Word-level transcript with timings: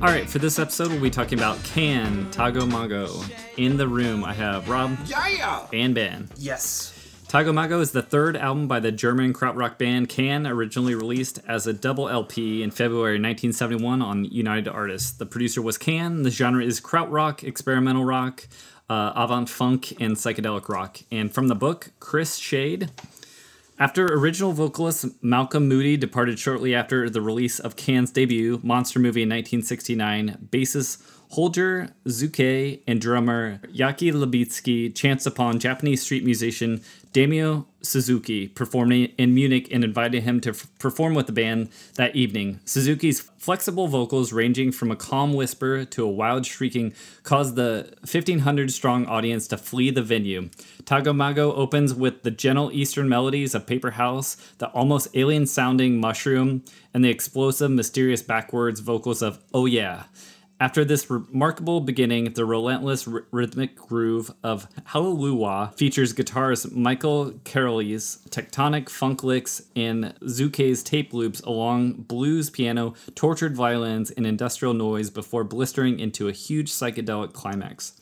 All 0.00 0.14
right, 0.14 0.30
for 0.30 0.38
this 0.38 0.60
episode, 0.60 0.92
we'll 0.92 1.00
be 1.00 1.10
talking 1.10 1.38
about 1.40 1.62
Can 1.64 2.30
Tagomago. 2.30 3.28
In 3.56 3.76
the 3.76 3.88
room, 3.88 4.22
I 4.22 4.32
have 4.32 4.68
Rob 4.68 4.96
Yeah. 5.06 5.66
and 5.72 5.92
Ben. 5.92 6.28
Yes. 6.36 6.94
Tagomago 7.28 7.80
is 7.80 7.90
the 7.90 8.00
third 8.00 8.36
album 8.36 8.68
by 8.68 8.78
the 8.78 8.92
German 8.92 9.32
krautrock 9.34 9.76
band 9.76 10.08
Can, 10.08 10.46
originally 10.46 10.94
released 10.94 11.40
as 11.48 11.66
a 11.66 11.72
double 11.72 12.08
LP 12.08 12.62
in 12.62 12.70
February 12.70 13.14
1971 13.18 14.00
on 14.00 14.24
United 14.24 14.68
Artists. 14.68 15.10
The 15.10 15.26
producer 15.26 15.60
was 15.60 15.76
Can. 15.76 16.22
The 16.22 16.30
genre 16.30 16.62
is 16.64 16.80
krautrock, 16.80 17.42
experimental 17.42 18.04
rock, 18.04 18.46
uh, 18.88 19.12
avant 19.14 19.48
funk, 19.48 19.92
and 20.00 20.16
psychedelic 20.16 20.68
rock. 20.68 21.00
And 21.10 21.32
from 21.32 21.48
the 21.48 21.54
book, 21.54 21.90
Chris 22.00 22.36
Shade. 22.36 22.90
After 23.80 24.06
original 24.12 24.52
vocalist 24.52 25.06
Malcolm 25.22 25.68
Mooney 25.68 25.96
departed 25.96 26.38
shortly 26.38 26.74
after 26.74 27.08
the 27.08 27.20
release 27.20 27.60
of 27.60 27.76
Can's 27.76 28.10
debut, 28.10 28.58
Monster 28.64 28.98
Movie 28.98 29.22
in 29.22 29.28
1969, 29.28 30.48
bassist 30.50 31.00
Holger 31.30 31.90
Czukay 32.06 32.80
and 32.86 33.00
drummer 33.00 33.60
Jaki 33.74 34.12
Liebezeit 34.12 34.94
chanced 34.94 35.26
upon 35.26 35.58
Japanese 35.58 36.02
street 36.02 36.24
musician 36.24 36.80
Damo 37.12 37.66
Suzuki 37.82 38.48
performing 38.48 39.12
in 39.18 39.34
Munich 39.34 39.68
and 39.70 39.84
invited 39.84 40.22
him 40.22 40.40
to 40.40 40.50
f- 40.50 40.66
perform 40.78 41.14
with 41.14 41.26
the 41.26 41.32
band 41.32 41.68
that 41.94 42.16
evening. 42.16 42.60
Suzuki's 42.64 43.20
flexible 43.20 43.88
vocals, 43.88 44.32
ranging 44.32 44.72
from 44.72 44.90
a 44.90 44.96
calm 44.96 45.32
whisper 45.32 45.84
to 45.84 46.04
a 46.04 46.10
wild 46.10 46.44
shrieking, 46.44 46.92
caused 47.22 47.56
the 47.56 47.94
1,500 48.00 48.70
strong 48.72 49.06
audience 49.06 49.46
to 49.48 49.56
flee 49.56 49.90
the 49.90 50.02
venue. 50.02 50.48
Tagomago 50.84 51.52
opens 51.54 51.94
with 51.94 52.22
the 52.22 52.30
gentle 52.30 52.70
eastern 52.72 53.08
melodies 53.08 53.54
of 53.54 53.66
Paper 53.66 53.92
House, 53.92 54.36
the 54.58 54.68
almost 54.68 55.08
alien 55.14 55.46
sounding 55.46 56.00
Mushroom, 56.00 56.64
and 56.92 57.04
the 57.04 57.10
explosive, 57.10 57.70
mysterious 57.70 58.22
backwards 58.22 58.80
vocals 58.80 59.22
of 59.22 59.38
Oh 59.54 59.66
Yeah. 59.66 60.04
After 60.60 60.84
this 60.84 61.08
remarkable 61.08 61.80
beginning, 61.80 62.32
the 62.32 62.44
relentless 62.44 63.06
r- 63.06 63.24
rhythmic 63.30 63.76
groove 63.76 64.32
of 64.42 64.66
Hallelujah 64.86 65.72
features 65.76 66.12
guitarist 66.12 66.74
Michael 66.74 67.34
Karoli's 67.44 68.18
tectonic 68.30 68.88
funk 68.88 69.22
licks 69.22 69.62
and 69.76 70.14
Czukay's 70.20 70.82
tape 70.82 71.14
loops 71.14 71.38
along 71.42 71.92
blues 71.92 72.50
piano, 72.50 72.94
tortured 73.14 73.54
violins, 73.54 74.10
and 74.10 74.26
industrial 74.26 74.74
noise 74.74 75.10
before 75.10 75.44
blistering 75.44 76.00
into 76.00 76.26
a 76.26 76.32
huge 76.32 76.72
psychedelic 76.72 77.32
climax. 77.32 77.92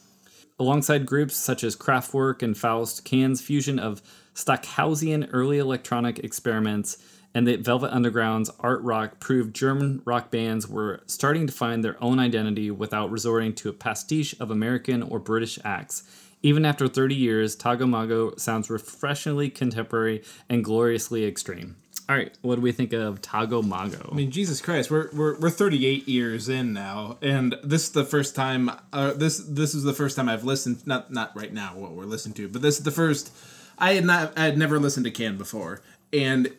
Alongside 0.59 1.05
groups 1.05 1.37
such 1.37 1.63
as 1.63 1.77
Kraftwerk 1.77 2.43
and 2.43 2.57
Faust, 2.57 3.05
Can's 3.05 3.43
fusion 3.43 3.79
of 3.79 4.01
Stockhausian 4.35 5.29
early 5.31 5.59
electronic 5.59 6.21
experiments 6.21 6.97
and 7.35 7.47
the 7.47 7.57
Velvet 7.57 7.93
Underground's 7.93 8.51
art 8.61 8.83
rock 8.83 9.21
proved 9.21 9.55
German 9.55 10.03
rock 10.05 10.31
bands 10.31 10.69
were 10.69 11.03
starting 11.07 11.47
to 11.47 11.53
find 11.53 11.85
their 11.85 12.03
own 12.03 12.19
identity 12.19 12.71
without 12.71 13.11
resorting 13.11 13.55
to 13.55 13.69
a 13.69 13.73
pastiche 13.73 14.35
of 14.41 14.51
American 14.51 15.03
or 15.03 15.19
British 15.19 15.59
acts. 15.65 16.03
Even 16.43 16.65
after 16.65 16.87
30 16.87 17.15
years, 17.15 17.57
Tagomago 17.57 18.39
sounds 18.39 18.71
refreshingly 18.71 19.51
contemporary 19.51 20.23
and 20.49 20.65
gloriously 20.65 21.25
extreme. 21.27 21.77
All 22.09 22.15
right, 22.15 22.33
what 22.43 22.55
do 22.55 22.61
we 22.61 22.71
think 22.71 22.93
of 22.93 23.21
Tagomago? 23.21 24.13
I 24.13 24.15
mean, 24.15 24.31
Jesus 24.31 24.61
Christ, 24.61 24.93
we're 24.93 25.09
we're 25.13 25.41
we're 25.41 25.51
38 25.51 26.07
years 26.07 26.49
in 26.49 26.73
now, 26.73 27.19
and 27.21 27.57
this 27.65 27.85
is 27.85 27.91
the 27.91 28.05
first 28.05 28.37
time. 28.37 28.71
Uh, 28.93 29.13
this 29.13 29.39
this 29.39 29.75
is 29.75 29.83
the 29.83 29.93
first 29.93 30.15
time 30.15 30.29
I've 30.29 30.45
listened. 30.45 30.87
Not 30.87 31.13
not 31.13 31.35
right 31.35 31.53
now 31.53 31.73
what 31.75 31.93
we're 31.93 32.05
listening 32.05 32.35
to, 32.35 32.49
but 32.49 32.63
this 32.63 32.79
is 32.79 32.85
the 32.85 32.93
first. 32.93 33.33
I 33.77 33.95
had 33.95 34.05
not. 34.05 34.39
I 34.39 34.45
had 34.45 34.57
never 34.57 34.79
listened 34.79 35.05
to 35.07 35.11
Can 35.11 35.37
before, 35.37 35.83
and 36.13 36.53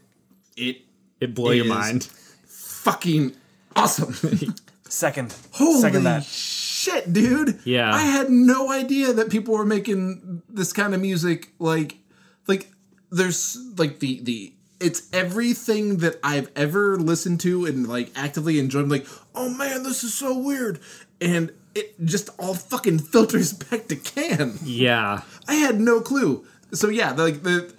it 0.58 0.82
it 1.22 1.34
blow 1.34 1.52
your 1.52 1.66
mind. 1.66 2.04
fucking 2.48 3.36
awesome. 3.76 4.14
Second. 4.90 5.36
Holy 5.52 5.82
Second 5.82 6.04
that. 6.04 6.24
shit, 6.24 7.12
dude! 7.12 7.60
Yeah. 7.66 7.94
I 7.94 8.02
had 8.04 8.30
no 8.30 8.72
idea 8.72 9.12
that 9.14 9.30
people 9.30 9.54
were 9.54 9.66
making 9.66 10.42
this 10.50 10.72
kind 10.72 10.94
of 10.96 11.02
music. 11.02 11.50
Like, 11.60 11.98
like 12.48 12.72
there's 13.12 13.58
like 13.78 14.00
the 14.00 14.22
the 14.24 14.54
it's 14.80 15.10
everything 15.12 15.98
that 15.98 16.18
I've 16.24 16.50
ever 16.56 16.98
listened 16.98 17.42
to 17.42 17.66
and 17.66 17.88
like 17.88 18.12
actively 18.16 18.60
enjoyed. 18.60 18.84
I'm 18.84 18.90
like, 18.90 19.08
oh 19.36 19.50
man, 19.50 19.84
this 19.84 20.04
is 20.06 20.14
so 20.14 20.38
weird, 20.38 20.80
and 21.20 21.52
it 21.76 21.94
just 22.06 22.30
all 22.40 22.54
fucking 22.54 23.00
filters 23.00 23.52
back 23.70 23.88
to 23.88 23.96
Can. 23.98 24.58
Yeah. 24.64 25.22
I 25.48 25.56
had 25.56 25.80
no 25.82 26.00
clue. 26.00 26.46
So 26.74 26.90
yeah, 26.90 27.12
like 27.12 27.44
the 27.44 27.74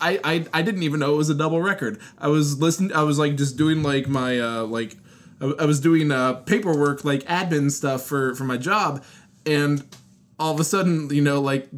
I, 0.00 0.20
I 0.24 0.46
I 0.52 0.62
didn't 0.62 0.82
even 0.82 1.00
know 1.00 1.14
it 1.14 1.16
was 1.16 1.30
a 1.30 1.34
double 1.34 1.60
record. 1.60 2.00
I 2.18 2.28
was 2.28 2.58
listening. 2.60 2.92
I 2.92 3.02
was 3.02 3.18
like 3.18 3.36
just 3.36 3.56
doing 3.56 3.82
like 3.82 4.08
my 4.08 4.38
uh 4.38 4.62
like 4.64 4.96
I, 5.40 5.52
I 5.60 5.64
was 5.64 5.80
doing 5.80 6.10
uh 6.10 6.34
paperwork 6.34 7.04
like 7.04 7.22
admin 7.24 7.70
stuff 7.70 8.02
for 8.04 8.34
for 8.34 8.44
my 8.44 8.56
job, 8.56 9.04
and 9.46 9.84
all 10.38 10.52
of 10.54 10.60
a 10.60 10.64
sudden 10.64 11.10
you 11.10 11.22
know 11.22 11.40
like 11.40 11.68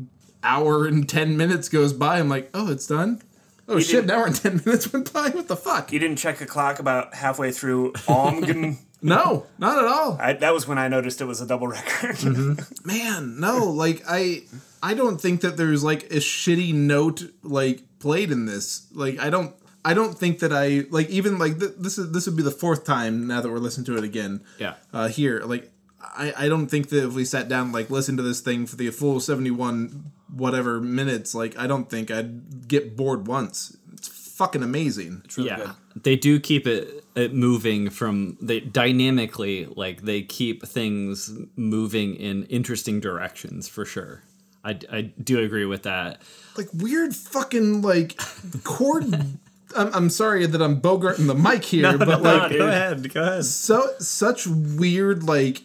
hour 0.43 0.87
and 0.87 1.09
ten 1.09 1.37
minutes 1.37 1.69
goes 1.69 1.93
by. 1.93 2.19
I'm 2.19 2.29
like, 2.29 2.51
oh, 2.55 2.71
it's 2.71 2.87
done. 2.87 3.23
Oh 3.69 3.79
shit! 3.79 4.07
didn't- 4.07 4.11
An 4.11 4.17
hour 4.17 4.27
and 4.27 4.35
ten 4.37 4.57
minutes 4.65 4.93
went 4.93 5.13
by. 5.13 5.29
What 5.31 5.49
the 5.49 5.57
fuck? 5.57 5.93
You 5.93 5.99
didn't 5.99 6.17
check 6.19 6.39
the 6.39 6.47
clock 6.47 6.79
about 6.79 7.15
halfway 7.15 7.53
through 7.53 7.93
Aumgn. 7.93 8.79
No, 9.03 9.47
not 9.57 9.79
at 9.79 9.87
all. 9.87 10.19
I, 10.21 10.35
that 10.35 10.53
was 10.53 10.69
when 10.69 10.77
I 10.77 10.89
noticed 10.89 11.23
it 11.23 11.25
was 11.25 11.41
a 11.41 11.47
double 11.47 11.69
record. 11.69 12.17
Mm-hmm. 12.17 12.87
man 12.87 13.41
no 13.41 13.65
like 13.71 14.03
i 14.07 14.43
i 14.83 14.93
don't 14.93 15.19
think 15.19 15.41
that 15.41 15.57
there's 15.57 15.83
like 15.83 16.03
a 16.11 16.17
shitty 16.17 16.75
note 16.75 17.23
like 17.43 17.81
played 18.01 18.31
in 18.33 18.47
this 18.47 18.87
like 18.93 19.19
i 19.21 19.31
don't 19.31 19.55
i 19.85 19.95
don't 19.95 20.19
think 20.19 20.41
that 20.41 20.53
i 20.53 20.85
like 20.91 21.09
even 21.11 21.39
like 21.39 21.59
th- 21.61 21.73
this 21.79 21.97
is 21.99 22.11
this 22.13 22.27
would 22.27 22.37
be 22.37 22.43
the 22.43 22.51
fourth 22.51 22.85
time 22.85 23.27
now 23.27 23.41
that 23.41 23.51
we're 23.51 23.59
listening 23.59 23.85
to 23.87 23.97
it 23.97 24.05
again 24.05 24.43
Yeah. 24.59 24.75
uh 24.93 25.09
here 25.09 25.41
like 25.45 25.71
i 26.03 26.33
i 26.37 26.49
don't 26.49 26.69
think 26.69 26.89
that 26.89 27.05
if 27.07 27.13
we 27.15 27.25
sat 27.25 27.49
down 27.49 27.73
like 27.73 27.91
listen 27.91 28.17
to 28.17 28.23
this 28.23 28.41
thing 28.41 28.67
for 28.67 28.77
the 28.77 28.91
full 28.91 29.21
71 29.21 30.13
whatever 30.35 30.81
minutes 30.81 31.35
like 31.35 31.59
i 31.59 31.67
don't 31.67 31.89
think 31.91 32.11
i'd 32.11 32.67
get 32.69 32.97
bored 32.97 33.27
once 33.27 33.77
it's 33.93 34.09
fucking 34.09 34.63
amazing 34.63 35.23
yeah, 35.37 35.57
good. 35.57 35.71
they 36.03 36.17
do 36.17 36.41
keep 36.41 36.67
it, 36.67 37.05
it 37.15 37.35
moving 37.35 37.91
from 37.91 38.39
they 38.41 38.61
dynamically 38.61 39.67
like 39.67 40.01
they 40.03 40.23
keep 40.23 40.65
things 40.67 41.31
moving 41.57 42.15
in 42.17 42.45
interesting 42.45 43.01
directions 43.01 43.69
for 43.69 43.85
sure. 43.85 44.23
I, 44.65 44.79
I 44.91 45.01
do 45.03 45.41
agree 45.43 45.65
with 45.65 45.85
that. 45.85 46.21
like 46.57 46.69
weird 46.73 47.15
fucking 47.15 47.83
like 47.83 48.19
chord 48.65 49.15
I'm, 49.77 49.95
I'm 49.95 50.11
sorry 50.11 50.47
that 50.47 50.61
i'm 50.61 50.81
bogarting 50.81 51.27
the 51.29 51.35
mic 51.35 51.65
here 51.65 51.97
but 51.97 52.23
like 52.23 52.53
go 52.53 52.67
ahead, 52.67 53.13
go 53.13 53.23
ahead. 53.23 53.45
so 53.45 53.89
such 54.01 54.47
weird 54.47 55.23
like 55.23 55.63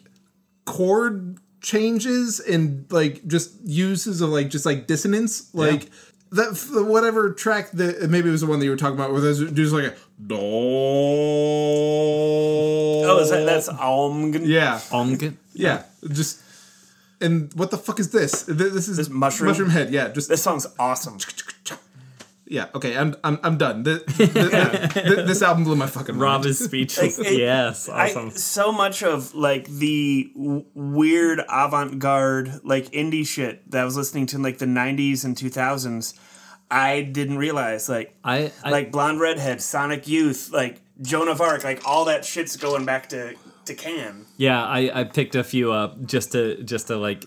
chord 0.66 1.38
changes 1.62 2.40
and 2.40 2.86
like 2.92 3.26
just 3.28 3.54
uses 3.64 4.22
of 4.22 4.30
like 4.30 4.50
just 4.50 4.66
like 4.66 4.86
dissonance 4.88 5.54
like 5.54 5.90
that 6.32 6.86
whatever 6.88 7.32
track 7.34 7.72
that 7.72 8.10
maybe 8.10 8.30
it 8.30 8.32
was 8.32 8.42
the 8.42 8.48
one 8.48 8.60
that 8.60 8.66
you 8.66 8.72
were 8.72 8.78
talking 8.78 8.96
about 8.96 9.12
where 9.12 9.22
there's 9.22 9.40
just 9.52 9.74
like 9.74 9.86
a 9.86 9.96
do 10.28 10.38
oh, 13.08 13.20
is 13.20 13.30
that 13.32 13.46
that's 13.46 13.70
Aumgn? 13.70 14.46
yeah 14.46 14.80
Ong. 14.92 15.38
yeah 15.54 15.84
just 16.12 16.42
and 17.22 17.52
what 17.54 17.72
the 17.72 17.78
fuck 17.78 18.00
is 18.00 18.12
this 18.12 18.44
Th- 18.46 18.58
this 18.58 18.88
is 18.88 18.98
This 18.98 19.10
mushroom? 19.10 19.50
mushroom 19.50 19.70
head 19.70 19.92
yeah 19.92 20.10
just 20.10 20.30
This 20.30 20.42
song's 20.44 20.68
awesome. 20.80 21.18
Yeah. 22.48 22.68
Okay. 22.76 22.96
I'm 22.96 23.16
I'm, 23.24 23.40
I'm 23.44 23.58
done. 23.58 23.82
This, 23.82 24.04
this 24.18 25.42
album 25.42 25.64
blew 25.64 25.76
my 25.76 25.88
fucking 25.88 26.14
mind. 26.16 26.22
Rob 26.22 26.46
is 26.46 26.60
speechless. 26.64 27.18
Like, 27.18 27.28
it- 27.28 27.40
yes, 27.40 27.90
I, 27.90 28.06
awesome. 28.10 28.30
so 28.30 28.72
much 28.72 29.02
of 29.02 29.34
like 29.34 29.66
the 29.68 30.30
w- 30.36 30.66
weird 30.76 31.42
avant-garde 31.50 32.62
like 32.64 32.86
indie 32.92 33.26
shit 33.26 33.70
that 33.72 33.82
I 33.82 33.86
was 33.86 33.98
listening 33.98 34.28
to 34.28 34.36
in 34.36 34.44
like 34.44 34.60
the 34.60 34.68
90s 34.68 35.26
and 35.26 35.36
2000s 35.36 36.14
I 36.70 37.02
didn't 37.02 37.38
realize 37.40 37.90
like 37.90 38.16
I, 38.24 38.52
I 38.64 38.70
like 38.70 38.92
Blonde 38.92 39.20
Redhead, 39.20 39.60
Sonic 39.62 40.08
Youth, 40.08 40.52
like 40.52 40.82
Joan 41.02 41.28
of 41.30 41.42
Arc, 41.42 41.64
like 41.64 41.82
all 41.88 42.06
that 42.06 42.26
shit's 42.26 42.58
going 42.58 42.86
back 42.86 43.10
to 43.10 43.34
to 43.66 43.74
Can. 43.76 44.26
Yeah, 44.38 44.64
I, 44.64 45.02
I 45.02 45.04
picked 45.04 45.36
a 45.36 45.44
few 45.44 45.72
up 45.72 46.04
just 46.06 46.32
to 46.34 46.62
just 46.64 46.88
to 46.88 46.98
like 46.98 47.26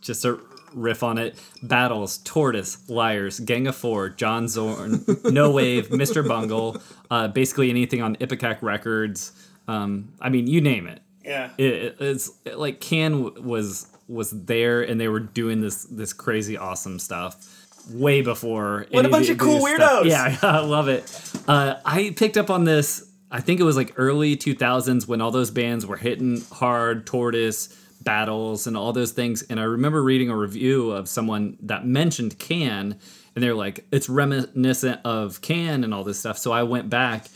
just 0.00 0.22
to 0.22 0.40
riff 0.74 1.02
on 1.02 1.18
it. 1.18 1.36
Battles, 1.62 2.18
Tortoise, 2.18 2.88
Liars, 2.88 3.40
Gang 3.40 3.66
of 3.66 3.76
Four, 3.76 4.08
John 4.08 4.46
Zorn, 4.48 5.04
No 5.24 5.50
Wave, 5.50 5.88
Mr. 5.88 6.26
Bungle, 6.26 6.80
uh, 7.10 7.28
basically 7.28 7.70
anything 7.70 8.00
on 8.02 8.16
Ipecac 8.16 8.62
Records. 8.62 9.32
Um, 9.68 10.12
I 10.20 10.28
mean, 10.28 10.46
you 10.46 10.60
name 10.60 10.86
it. 10.86 11.00
Yeah. 11.24 11.50
It, 11.58 11.64
it- 11.72 11.96
it's 12.00 12.30
like 12.54 12.80
Can 12.80 13.44
was 13.44 13.86
was 14.08 14.30
there, 14.30 14.82
and 14.82 15.00
they 15.00 15.08
were 15.08 15.20
doing 15.20 15.60
this 15.60 15.84
this 15.84 16.12
crazy 16.12 16.56
awesome 16.56 16.98
stuff 16.98 17.56
way 17.92 18.20
before. 18.22 18.86
What 18.90 19.06
a 19.06 19.08
bunch 19.08 19.28
of 19.28 19.38
cool 19.38 19.64
these 19.64 19.74
stuff- 19.76 20.04
weirdos. 20.04 20.06
Yeah, 20.08 20.36
I 20.42 20.60
love 20.60 20.88
it. 20.88 21.04
Uh, 21.48 21.76
I 21.84 22.14
picked 22.16 22.36
up 22.36 22.48
on 22.50 22.64
this. 22.64 23.09
I 23.30 23.40
think 23.40 23.60
it 23.60 23.64
was 23.64 23.76
like 23.76 23.94
early 23.96 24.36
2000s 24.36 25.06
when 25.06 25.20
all 25.20 25.30
those 25.30 25.50
bands 25.50 25.86
were 25.86 25.96
hitting 25.96 26.42
hard, 26.52 27.06
Tortoise, 27.06 27.68
Battles, 28.02 28.66
and 28.66 28.76
all 28.76 28.92
those 28.92 29.12
things. 29.12 29.42
And 29.42 29.60
I 29.60 29.64
remember 29.64 30.02
reading 30.02 30.30
a 30.30 30.36
review 30.36 30.90
of 30.90 31.08
someone 31.08 31.56
that 31.62 31.86
mentioned 31.86 32.38
Can, 32.38 32.98
and 33.34 33.44
they're 33.44 33.54
like, 33.54 33.86
it's 33.92 34.08
reminiscent 34.08 35.00
of 35.04 35.40
Can 35.42 35.84
and 35.84 35.94
all 35.94 36.02
this 36.02 36.18
stuff. 36.18 36.38
So 36.38 36.50
I 36.50 36.64
went 36.64 36.90
back, 36.90 37.26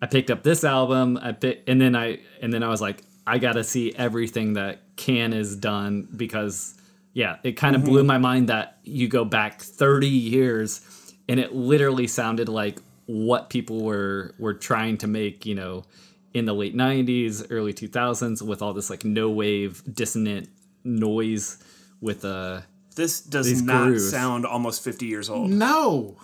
I 0.00 0.06
picked 0.06 0.30
up 0.30 0.42
this 0.42 0.62
album, 0.62 1.18
I 1.20 1.32
pick, 1.32 1.64
and 1.66 1.80
then 1.80 1.96
I 1.96 2.20
and 2.40 2.52
then 2.52 2.62
I 2.62 2.68
was 2.68 2.80
like, 2.80 3.02
I 3.26 3.38
gotta 3.38 3.64
see 3.64 3.92
everything 3.94 4.54
that 4.54 4.82
Can 4.96 5.32
has 5.32 5.56
done 5.56 6.06
because 6.14 6.74
yeah, 7.12 7.36
it 7.42 7.52
kind 7.52 7.74
of 7.74 7.82
mm-hmm. 7.82 7.90
blew 7.90 8.04
my 8.04 8.18
mind 8.18 8.48
that 8.50 8.78
you 8.84 9.08
go 9.08 9.24
back 9.24 9.60
30 9.60 10.06
years 10.06 10.80
and 11.28 11.40
it 11.40 11.54
literally 11.54 12.06
sounded 12.06 12.48
like 12.48 12.78
what 13.10 13.50
people 13.50 13.82
were 13.82 14.34
were 14.38 14.54
trying 14.54 14.96
to 14.98 15.06
make, 15.06 15.44
you 15.44 15.54
know, 15.54 15.84
in 16.32 16.44
the 16.44 16.52
late 16.54 16.76
90s, 16.76 17.44
early 17.50 17.72
2000s 17.74 18.40
with 18.40 18.62
all 18.62 18.72
this 18.72 18.88
like 18.88 19.04
no 19.04 19.28
wave 19.30 19.82
dissonant 19.92 20.48
noise 20.84 21.58
with 22.00 22.24
uh 22.24 22.60
This 22.94 23.20
does 23.20 23.46
These 23.46 23.62
not 23.62 23.86
grooves. 23.88 24.08
sound 24.10 24.46
almost 24.46 24.82
50 24.84 25.06
years 25.06 25.28
old 25.28 25.50
No. 25.50 26.16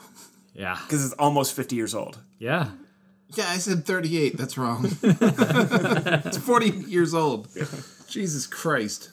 yeah. 0.55 0.79
because 0.87 1.05
it's 1.05 1.15
almost 1.15 1.55
50 1.55 1.75
years 1.77 1.94
old. 1.94 2.19
Yeah. 2.38 2.71
Yeah, 3.35 3.47
I 3.49 3.59
said 3.59 3.85
38. 3.85 4.37
That's 4.39 4.56
wrong. 4.56 4.87
it's 5.03 6.37
40 6.39 6.69
years 6.89 7.12
old. 7.12 7.49
Jesus 8.09 8.47
Christ. 8.47 9.11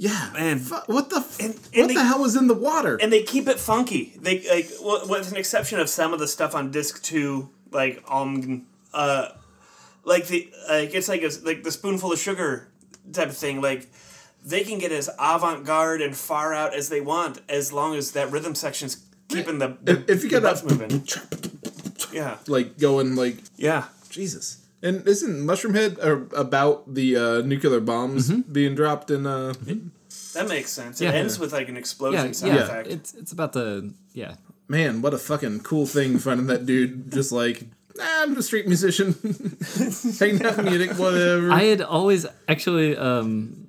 Yeah. 0.00 0.30
Man. 0.32 0.58
Fu- 0.60 0.76
what 0.86 1.10
the 1.10 1.16
f- 1.16 1.38
And- 1.40 1.48
and 1.54 1.60
What 1.82 1.88
they- 1.88 1.94
the 1.94 2.04
hell 2.04 2.20
was 2.20 2.34
in 2.34 2.46
the 2.46 2.54
water? 2.54 2.96
And 3.02 3.12
they 3.12 3.22
keep 3.22 3.46
it 3.46 3.60
funky. 3.60 4.14
They 4.18 4.36
like 4.48 4.70
w- 4.78 5.06
with 5.06 5.30
an 5.30 5.36
exception 5.36 5.78
of 5.78 5.90
some 5.90 6.14
of 6.14 6.18
the 6.18 6.26
stuff 6.26 6.54
on 6.54 6.70
disc 6.70 7.02
2 7.02 7.50
like 7.70 8.02
um 8.08 8.64
uh 8.94 9.28
like 10.04 10.26
the 10.28 10.50
like 10.70 10.94
it's 10.94 11.06
like 11.08 11.22
a, 11.22 11.30
like 11.44 11.62
the 11.64 11.70
spoonful 11.70 12.12
of 12.14 12.18
sugar 12.18 12.68
type 13.12 13.28
of 13.28 13.36
thing 13.36 13.60
like 13.60 13.88
they 14.42 14.64
can 14.64 14.78
get 14.78 14.90
as 14.90 15.10
avant-garde 15.18 16.00
and 16.00 16.16
far 16.16 16.54
out 16.54 16.72
as 16.72 16.88
they 16.88 17.02
want 17.02 17.42
as 17.50 17.70
long 17.70 17.94
as 17.94 18.12
that 18.12 18.30
rhythm 18.32 18.54
section's 18.54 18.96
keeping 19.28 19.58
the, 19.58 19.76
If- 19.86 20.08
if 20.08 20.22
you 20.24 20.30
the 20.30 20.40
get 20.40 20.42
that 20.44 20.64
moving. 20.64 21.06
Yeah. 22.12 22.38
like 22.48 22.78
going 22.78 23.16
like 23.16 23.36
Yeah. 23.56 23.84
Jesus. 24.08 24.56
And 24.82 25.06
isn't 25.06 25.46
Mushroomhead 25.46 26.02
or 26.02 26.26
about 26.34 26.94
the 26.94 27.16
uh, 27.16 27.40
nuclear 27.42 27.80
bombs 27.80 28.30
being 28.30 28.74
dropped 28.74 29.10
in 29.10 29.26
uh 29.26 29.52
That 30.34 30.48
makes 30.48 30.70
sense. 30.70 31.00
It 31.00 31.04
Yeah. 31.04 31.12
ends 31.20 31.38
with 31.38 31.52
like 31.52 31.68
an 31.68 31.76
explosion 31.76 32.26
Yeah, 32.26 32.32
sound 32.32 32.54
yeah. 32.54 32.62
effect. 32.64 32.88
It's 32.88 33.14
it's 33.14 33.32
about 33.32 33.52
the 33.52 33.92
yeah. 34.14 34.34
Man, 34.68 35.02
what 35.02 35.12
a 35.14 35.18
fucking 35.18 35.60
cool 35.60 35.84
thing 35.86 36.18
finding 36.18 36.46
that 36.46 36.64
dude 36.64 37.12
just 37.12 37.30
like 37.32 37.62
nah, 37.96 38.22
I'm 38.22 38.36
a 38.38 38.42
street 38.42 38.66
musician. 38.66 39.12
Hanging 40.18 40.44
out 40.46 40.62
music, 40.64 40.96
whatever. 40.98 41.50
I 41.52 41.64
had 41.64 41.82
always 41.82 42.24
actually 42.48 42.96
um 42.96 43.66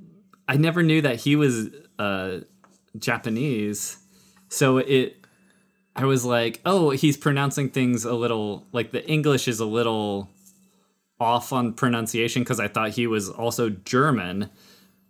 I 0.48 0.56
never 0.58 0.82
knew 0.84 1.02
that 1.02 1.18
he 1.22 1.36
was 1.36 1.70
uh 2.00 2.40
Japanese. 2.98 3.98
So 4.50 4.78
it 4.78 5.18
I 5.96 6.06
was 6.06 6.24
like, 6.24 6.62
"Oh, 6.66 6.92
he's 6.92 7.18
pronouncing 7.18 7.70
things 7.70 8.06
a 8.06 8.14
little 8.14 8.66
like 8.72 8.92
the 8.92 9.06
English 9.08 9.48
is 9.50 9.60
a 9.60 9.66
little 9.66 10.30
off 11.22 11.54
on 11.54 11.74
pronunciation 11.74 12.42
because 12.42 12.60
I 12.60 12.68
thought 12.68 12.90
he 12.90 13.08
was 13.08 13.30
also 13.30 13.70
German." 13.70 14.50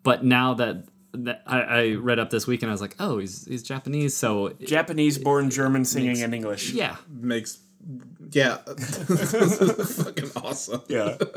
But 0.04 0.24
now 0.24 0.54
that, 0.56 0.86
that 1.14 1.44
I, 1.48 1.62
I 1.62 1.92
read 1.94 2.20
up 2.20 2.30
this 2.30 2.46
week 2.46 2.62
and 2.62 2.70
I 2.70 2.74
was 2.74 2.82
like, 2.82 2.96
"Oh, 3.00 3.18
he's 3.18 3.46
he's 3.46 3.64
Japanese." 3.64 4.16
So 4.16 4.50
Japanese 4.64 5.18
born 5.18 5.50
German 5.50 5.86
singing 5.86 6.18
in 6.18 6.34
English. 6.34 6.72
yeah. 6.74 6.98
makes 7.10 7.60
yeah. 8.32 8.58
fucking 8.68 10.32
awesome. 10.36 10.82
Yeah. 10.88 11.18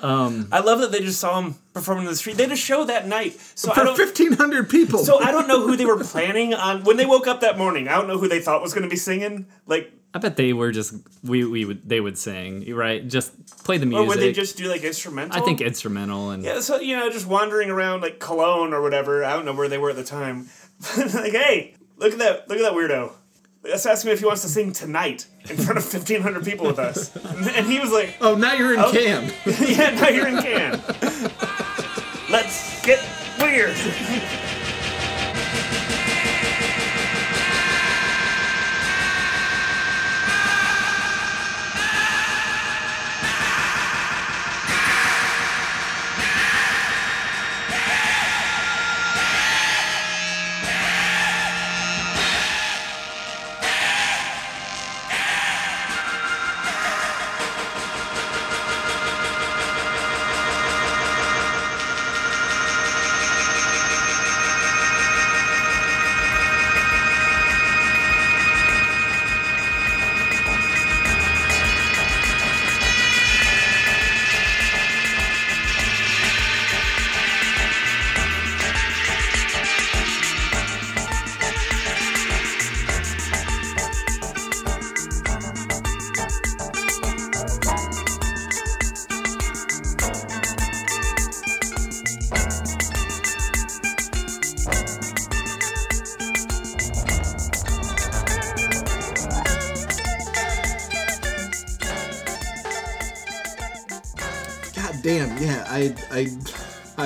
Um, 0.00 0.46
I 0.52 0.60
love 0.60 0.78
that 0.80 0.92
they 0.92 1.00
just 1.00 1.18
saw 1.18 1.40
him 1.40 1.56
performing 1.74 2.04
in 2.04 2.10
the 2.10 2.16
street. 2.16 2.36
They 2.36 2.44
had 2.44 2.52
a 2.52 2.56
show 2.56 2.84
that 2.84 3.08
night. 3.08 3.32
So 3.56 3.72
For 3.72 3.96
fifteen 3.96 4.32
hundred 4.32 4.70
people. 4.70 5.00
so 5.00 5.18
I 5.18 5.32
don't 5.32 5.48
know 5.48 5.66
who 5.66 5.76
they 5.76 5.86
were 5.86 5.98
planning 5.98 6.54
on 6.54 6.84
when 6.84 6.96
they 6.96 7.06
woke 7.06 7.26
up 7.26 7.40
that 7.40 7.58
morning. 7.58 7.88
I 7.88 7.96
don't 7.96 8.06
know 8.06 8.16
who 8.16 8.28
they 8.28 8.40
thought 8.40 8.62
was 8.62 8.72
going 8.72 8.84
to 8.84 8.88
be 8.88 8.94
singing. 8.96 9.46
Like, 9.66 9.92
I 10.14 10.18
bet 10.18 10.36
they 10.36 10.52
were 10.54 10.72
just 10.72 10.94
we 11.22 11.44
we 11.44 11.64
would 11.66 11.86
they 11.88 12.00
would 12.00 12.16
sing, 12.16 12.74
right? 12.74 13.06
Just 13.06 13.62
play 13.64 13.76
the 13.78 13.86
music. 13.86 14.04
or 14.04 14.08
would 14.08 14.18
they 14.18 14.32
just 14.32 14.56
do 14.56 14.68
like 14.68 14.82
instrumental? 14.82 15.40
I 15.40 15.44
think 15.44 15.60
instrumental 15.60 16.30
and 16.30 16.42
Yeah, 16.42 16.60
so 16.60 16.80
you 16.80 16.96
know, 16.96 17.10
just 17.10 17.26
wandering 17.26 17.68
around 17.70 18.00
like 18.00 18.18
Cologne 18.18 18.72
or 18.72 18.80
whatever. 18.80 19.22
I 19.24 19.34
don't 19.34 19.44
know 19.44 19.52
where 19.54 19.68
they 19.68 19.78
were 19.78 19.90
at 19.90 19.96
the 19.96 20.04
time. 20.04 20.48
like, 20.96 21.32
hey, 21.32 21.74
look 21.98 22.12
at 22.14 22.18
that! 22.20 22.48
Look 22.48 22.58
at 22.58 22.62
that 22.62 22.72
weirdo. 22.72 23.12
Let's 23.64 23.84
ask 23.86 24.06
him 24.06 24.12
if 24.12 24.20
he 24.20 24.24
wants 24.24 24.42
to 24.42 24.48
sing 24.48 24.72
tonight 24.72 25.26
in 25.50 25.56
front 25.56 25.76
of 25.78 25.84
fifteen 25.96 26.22
hundred 26.22 26.44
people 26.44 26.66
with 26.66 26.78
us. 26.78 27.14
And 27.14 27.66
he 27.66 27.78
was 27.78 27.90
like, 27.92 28.14
oh, 28.22 28.34
now 28.34 28.54
you're 28.54 28.72
in 28.72 28.80
Oh. 28.80 28.90
Cam. 28.90 29.30
"Yeah, 29.60 29.90
now 29.90 30.08
you're 30.08 30.28
in 30.28 30.38
Can. 30.42 30.80
Let's 32.30 32.80
get 32.86 33.04
weird." 33.40 33.76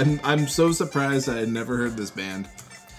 I'm 0.02 0.21
I'm 0.25 0.49
so 0.49 0.73
surprised 0.73 1.28
I 1.28 1.37
had 1.38 1.49
never 1.49 1.76
heard 1.76 1.97
this 1.97 2.11
band. 2.11 2.49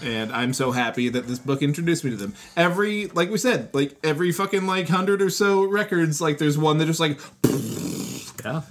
And 0.02 0.32
I'm 0.32 0.54
so 0.54 0.72
happy 0.72 1.10
that 1.10 1.28
this 1.28 1.40
book 1.40 1.62
introduced 1.62 2.04
me 2.04 2.12
to 2.12 2.16
them. 2.16 2.34
Every 2.56 3.08
like 3.08 3.30
we 3.30 3.38
said, 3.38 3.70
like 3.74 3.98
every 4.04 4.32
fucking 4.32 4.66
like 4.66 4.88
hundred 4.88 5.22
or 5.22 5.30
so 5.30 5.64
records, 5.64 6.22
like 6.22 6.38
there's 6.38 6.58
one 6.58 6.78
that 6.78 6.86
just 6.86 7.02
like 7.02 7.20
yeah. 8.46 8.62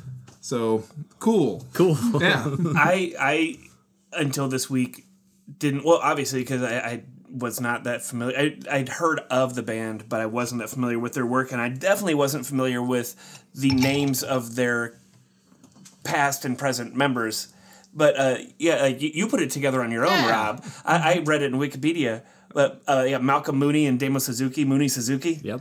so 0.41 0.85
cool. 1.19 1.67
Cool. 1.75 1.99
Yeah. 2.21 2.57
I 2.75 3.15
I 3.21 3.59
until 4.15 4.49
this 4.49 4.71
week 4.71 5.05
didn't 5.59 5.85
well 5.85 6.01
obviously 6.03 6.41
because 6.41 6.63
I, 6.63 6.79
I 6.79 7.03
was 7.31 7.61
not 7.61 7.85
that 7.85 8.03
familiar. 8.03 8.39
I, 8.39 8.57
I'd 8.71 8.89
heard 8.89 9.21
of 9.31 9.55
the 9.55 9.63
band, 9.63 10.09
but 10.09 10.21
I 10.21 10.27
wasn't 10.27 10.63
that 10.63 10.71
familiar 10.71 10.99
with 10.99 11.13
their 11.13 11.27
work, 11.27 11.53
and 11.53 11.61
I 11.61 11.69
definitely 11.69 12.15
wasn't 12.15 12.47
familiar 12.47 12.83
with 12.83 13.15
the 13.55 13.71
names 13.71 14.23
of 14.23 14.55
their 14.55 14.99
past 16.03 16.47
and 16.47 16.59
present 16.59 16.95
members. 16.95 17.52
But 17.95 18.19
uh, 18.19 18.39
yeah, 18.59 18.83
like 18.83 19.03
you, 19.03 19.11
you 19.13 19.27
put 19.29 19.41
it 19.43 19.51
together 19.51 19.83
on 19.83 19.91
your 19.91 20.05
own, 20.07 20.13
Yeah. 20.13 20.31
Rob. 20.31 20.65
I, 20.85 21.15
I 21.15 21.19
read 21.25 21.43
it 21.43 21.53
in 21.53 21.59
Wikipedia. 21.59 22.23
But 22.55 22.83
uh, 22.87 23.05
yeah, 23.09 23.19
Malcolm 23.19 23.57
Mooney 23.59 23.87
and 23.87 23.99
Damo 24.01 24.19
Suzuki, 24.19 24.65
Mooney 24.65 24.89
Suzuki. 24.89 25.41
Yep. 25.43 25.61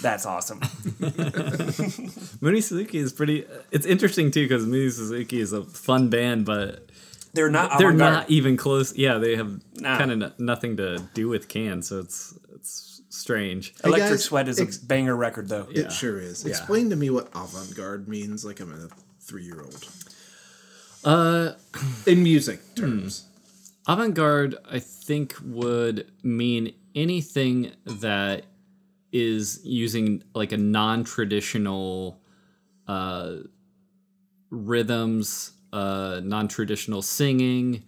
That's 0.00 0.24
awesome. 0.26 0.60
Mooney 2.40 2.60
Suzuki 2.60 2.98
is 2.98 3.12
pretty. 3.12 3.46
It's 3.70 3.86
interesting 3.86 4.30
too 4.30 4.44
because 4.44 4.66
Mooney 4.66 4.90
Suzuki 4.90 5.40
is 5.40 5.52
a 5.52 5.64
fun 5.64 6.08
band, 6.08 6.46
but 6.46 6.90
They're 7.34 7.50
not. 7.50 7.78
they're 7.78 7.88
avant-garde. 7.88 8.12
not 8.12 8.30
even 8.30 8.56
close. 8.56 8.96
Yeah, 8.96 9.18
they 9.18 9.36
have 9.36 9.60
Nah. 9.76 9.98
kind 9.98 10.22
of 10.22 10.38
nothing 10.38 10.76
to 10.78 11.02
do 11.14 11.28
with 11.28 11.48
Can, 11.48 11.82
so 11.82 11.98
it's 12.00 12.34
it's 12.54 13.02
strange. 13.10 13.74
Electric 13.84 14.10
guys, 14.10 14.24
Sweat 14.24 14.48
is 14.48 14.60
a 14.60 14.86
banger 14.86 15.16
record, 15.16 15.48
though. 15.48 15.66
Yeah. 15.70 15.84
It 15.84 15.92
sure 15.92 16.18
is. 16.20 16.44
Explain 16.46 16.90
to 16.90 16.96
me 16.96 17.10
what 17.10 17.28
avant 17.34 17.74
garde 17.74 18.08
means 18.08 18.44
like 18.44 18.60
I'm 18.60 18.72
a 18.72 18.88
three 19.20 19.44
year 19.44 19.60
old. 19.60 19.86
Uh, 21.04 21.52
In 22.06 22.22
music 22.22 22.60
terms. 22.74 23.26
avant 23.88 24.14
garde, 24.14 24.56
I 24.70 24.78
think, 24.78 25.34
would 25.44 26.10
mean 26.22 26.74
anything 26.94 27.72
that 27.86 28.44
is 29.12 29.60
using 29.64 30.22
like 30.34 30.52
a 30.52 30.56
non 30.56 31.04
traditional 31.04 32.20
uh, 32.86 33.36
rhythms, 34.50 35.52
uh, 35.72 36.20
non 36.22 36.48
traditional 36.48 37.02
singing. 37.02 37.82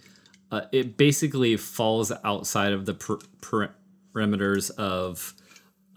Uh, 0.50 0.62
it 0.72 0.96
basically 0.96 1.56
falls 1.56 2.12
outside 2.24 2.72
of 2.72 2.86
the 2.86 2.94
per- 2.94 3.18
per- 3.40 3.74
perimeters 4.14 4.70
of 4.72 5.34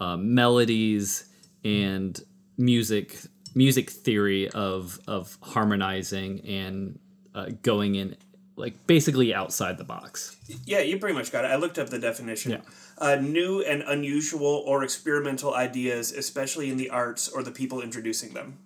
uh, 0.00 0.16
melodies 0.16 1.28
and 1.64 2.20
music 2.58 3.18
music 3.54 3.90
theory 3.90 4.48
of 4.50 4.98
of 5.06 5.36
harmonizing 5.42 6.40
and 6.46 6.98
uh, 7.36 7.50
going 7.62 7.94
in 7.94 8.16
like 8.56 8.86
basically 8.86 9.34
outside 9.34 9.78
the 9.78 9.84
box. 9.84 10.36
Yeah, 10.64 10.80
you 10.80 10.98
pretty 10.98 11.14
much 11.14 11.30
got 11.30 11.44
it. 11.44 11.48
I 11.48 11.56
looked 11.56 11.78
up 11.78 11.90
the 11.90 11.98
definition. 11.98 12.52
Yeah. 12.52 12.60
Uh, 12.98 13.16
new 13.16 13.62
and 13.62 13.82
unusual 13.82 14.64
or 14.66 14.82
experimental 14.82 15.54
ideas, 15.54 16.10
especially 16.12 16.70
in 16.70 16.78
the 16.78 16.88
arts 16.88 17.28
or 17.28 17.42
the 17.42 17.50
people 17.50 17.82
introducing 17.82 18.32
them. 18.32 18.58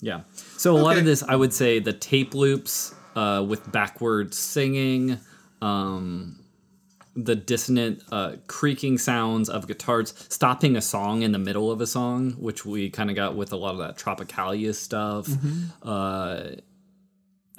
Yeah. 0.00 0.20
So 0.34 0.76
a 0.76 0.78
lot 0.78 0.98
of 0.98 1.04
this, 1.04 1.22
I 1.22 1.36
would 1.36 1.54
say, 1.54 1.78
the 1.78 1.92
tape 1.92 2.34
loops 2.34 2.94
uh, 3.16 3.44
with 3.48 3.70
backward 3.72 4.34
singing, 4.34 5.18
um, 5.62 6.40
the 7.14 7.36
dissonant 7.36 8.02
uh, 8.10 8.32
creaking 8.48 8.98
sounds 8.98 9.48
of 9.48 9.66
guitars, 9.66 10.12
stopping 10.28 10.76
a 10.76 10.82
song 10.82 11.22
in 11.22 11.32
the 11.32 11.38
middle 11.38 11.70
of 11.70 11.80
a 11.80 11.86
song, 11.86 12.32
which 12.32 12.66
we 12.66 12.90
kind 12.90 13.10
of 13.10 13.16
got 13.16 13.36
with 13.36 13.52
a 13.52 13.56
lot 13.56 13.72
of 13.72 13.78
that 13.78 13.96
Tropicalia 13.96 14.74
stuff. 14.74 15.28
Uh, 15.82 16.56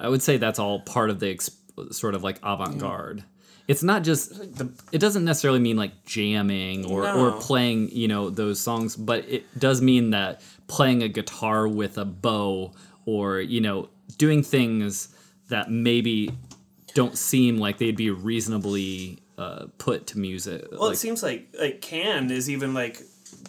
I 0.00 0.08
would 0.08 0.22
say 0.22 0.36
that's 0.36 0.58
all 0.58 0.80
part 0.80 1.10
of 1.10 1.20
the 1.20 1.30
ex- 1.30 1.50
sort 1.90 2.14
of 2.14 2.22
like 2.22 2.38
avant 2.42 2.78
garde. 2.78 3.24
It's 3.66 3.82
not 3.82 4.02
just 4.02 4.56
the. 4.56 4.70
It 4.92 4.98
doesn't 4.98 5.24
necessarily 5.24 5.60
mean 5.60 5.76
like 5.76 6.04
jamming 6.04 6.84
or 6.84 7.08
or 7.08 7.32
playing 7.32 7.90
you 7.90 8.08
know 8.08 8.28
those 8.28 8.60
songs, 8.60 8.94
but 8.96 9.26
it 9.28 9.58
does 9.58 9.80
mean 9.80 10.10
that 10.10 10.42
playing 10.66 11.02
a 11.02 11.08
guitar 11.08 11.66
with 11.66 11.96
a 11.96 12.04
bow 12.04 12.72
or 13.06 13.40
you 13.40 13.60
know 13.60 13.88
doing 14.18 14.42
things 14.42 15.08
that 15.48 15.70
maybe 15.70 16.30
don't 16.94 17.16
seem 17.16 17.56
like 17.58 17.78
they'd 17.78 17.96
be 17.96 18.10
reasonably 18.10 19.18
uh, 19.38 19.66
put 19.78 20.06
to 20.08 20.18
music. 20.18 20.66
Well, 20.70 20.86
like, 20.86 20.94
it 20.94 20.98
seems 20.98 21.22
like 21.22 21.48
like 21.58 21.80
Can 21.80 22.30
is 22.30 22.50
even 22.50 22.74
like 22.74 23.00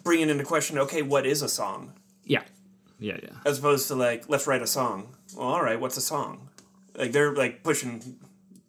bringing 0.04 0.30
into 0.30 0.46
question. 0.46 0.78
Okay, 0.80 1.02
what 1.02 1.25
is 1.25 1.42
a 1.42 1.50
song? 1.50 1.94
yeah, 2.24 2.42
yeah, 3.00 3.18
yeah. 3.22 3.30
As 3.46 3.60
opposed 3.60 3.88
to 3.90 3.96
like 3.96 4.25
let's 4.30 4.48
write 4.48 4.62
a 4.62 4.68
song. 4.68 5.16
Well, 5.36 5.48
all 5.48 5.62
right, 5.64 5.80
what's 5.80 5.98
a 5.98 6.02
song? 6.02 6.50
Like 6.98 7.12
they're 7.12 7.34
like 7.34 7.64
pushing 7.64 8.18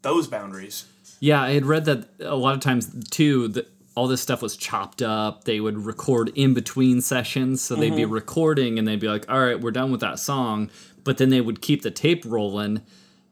those 0.02 0.26
boundaries. 0.26 0.87
Yeah, 1.21 1.42
I 1.42 1.52
had 1.52 1.64
read 1.66 1.85
that 1.87 2.09
a 2.21 2.37
lot 2.37 2.54
of 2.54 2.61
times 2.61 2.92
too. 3.11 3.49
That 3.49 3.68
all 3.95 4.06
this 4.09 4.21
stuff 4.21 4.42
was 4.42 4.56
chopped 4.56 5.00
up. 5.00 5.45
They 5.45 5.59
would 5.61 5.78
record 5.78 6.30
in 6.35 6.52
between 6.52 7.00
sessions, 7.00 7.62
so 7.62 7.75
they'd 7.75 7.97
be 7.97 8.04
recording 8.04 8.78
and 8.78 8.87
they'd 8.87 9.00
be 9.00 9.09
like, 9.09 9.25
"All 9.30 9.40
right, 9.40 9.59
we're 9.59 9.71
done 9.71 9.90
with 9.90 10.00
that 10.00 10.18
song," 10.18 10.71
but 11.04 11.16
then 11.18 11.30
they 11.30 11.40
would 11.40 11.62
keep 11.62 11.83
the 11.83 11.90
tape 11.90 12.25
rolling, 12.26 12.83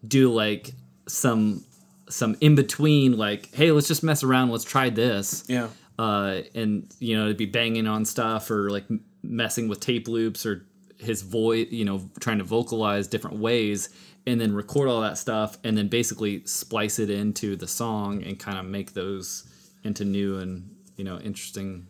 do 0.07 0.33
like 0.33 0.73
some 1.07 1.65
some 2.09 2.37
in 2.41 2.55
between, 2.55 3.19
like, 3.19 3.53
"Hey, 3.55 3.73
let's 3.73 3.89
just 3.89 4.03
mess 4.03 4.23
around. 4.23 4.51
Let's 4.51 4.65
try 4.65 4.89
this." 4.91 5.45
Yeah. 5.49 5.69
uh, 5.99 6.41
and 6.55 6.87
you 6.99 7.17
know, 7.17 7.29
to 7.29 7.35
be 7.35 7.47
banging 7.47 7.87
on 7.87 8.05
stuff 8.07 8.51
or 8.51 8.71
like 8.71 8.85
messing 9.23 9.69
with 9.69 9.81
tape 9.81 10.09
loops 10.09 10.47
or 10.47 10.65
his 10.99 11.23
voice, 11.23 11.69
you 11.71 11.85
know, 11.85 12.09
trying 12.21 12.39
to 12.39 12.45
vocalize 12.45 13.09
different 13.09 13.39
ways, 13.39 13.89
and 14.27 14.41
then 14.41 14.55
record 14.55 14.89
all 14.89 15.01
that 15.03 15.19
stuff, 15.19 15.59
and 15.65 15.77
then 15.77 15.89
basically 15.89 16.43
splice 16.47 16.99
it 16.99 17.11
into 17.11 17.57
the 17.57 17.67
song 17.69 18.23
and 18.23 18.39
kind 18.39 18.59
of 18.59 18.65
make 18.65 18.95
those 18.95 19.45
into 19.83 20.05
new 20.05 20.39
and 20.39 20.71
you 20.97 21.05
know 21.05 21.19
interesting 21.19 21.87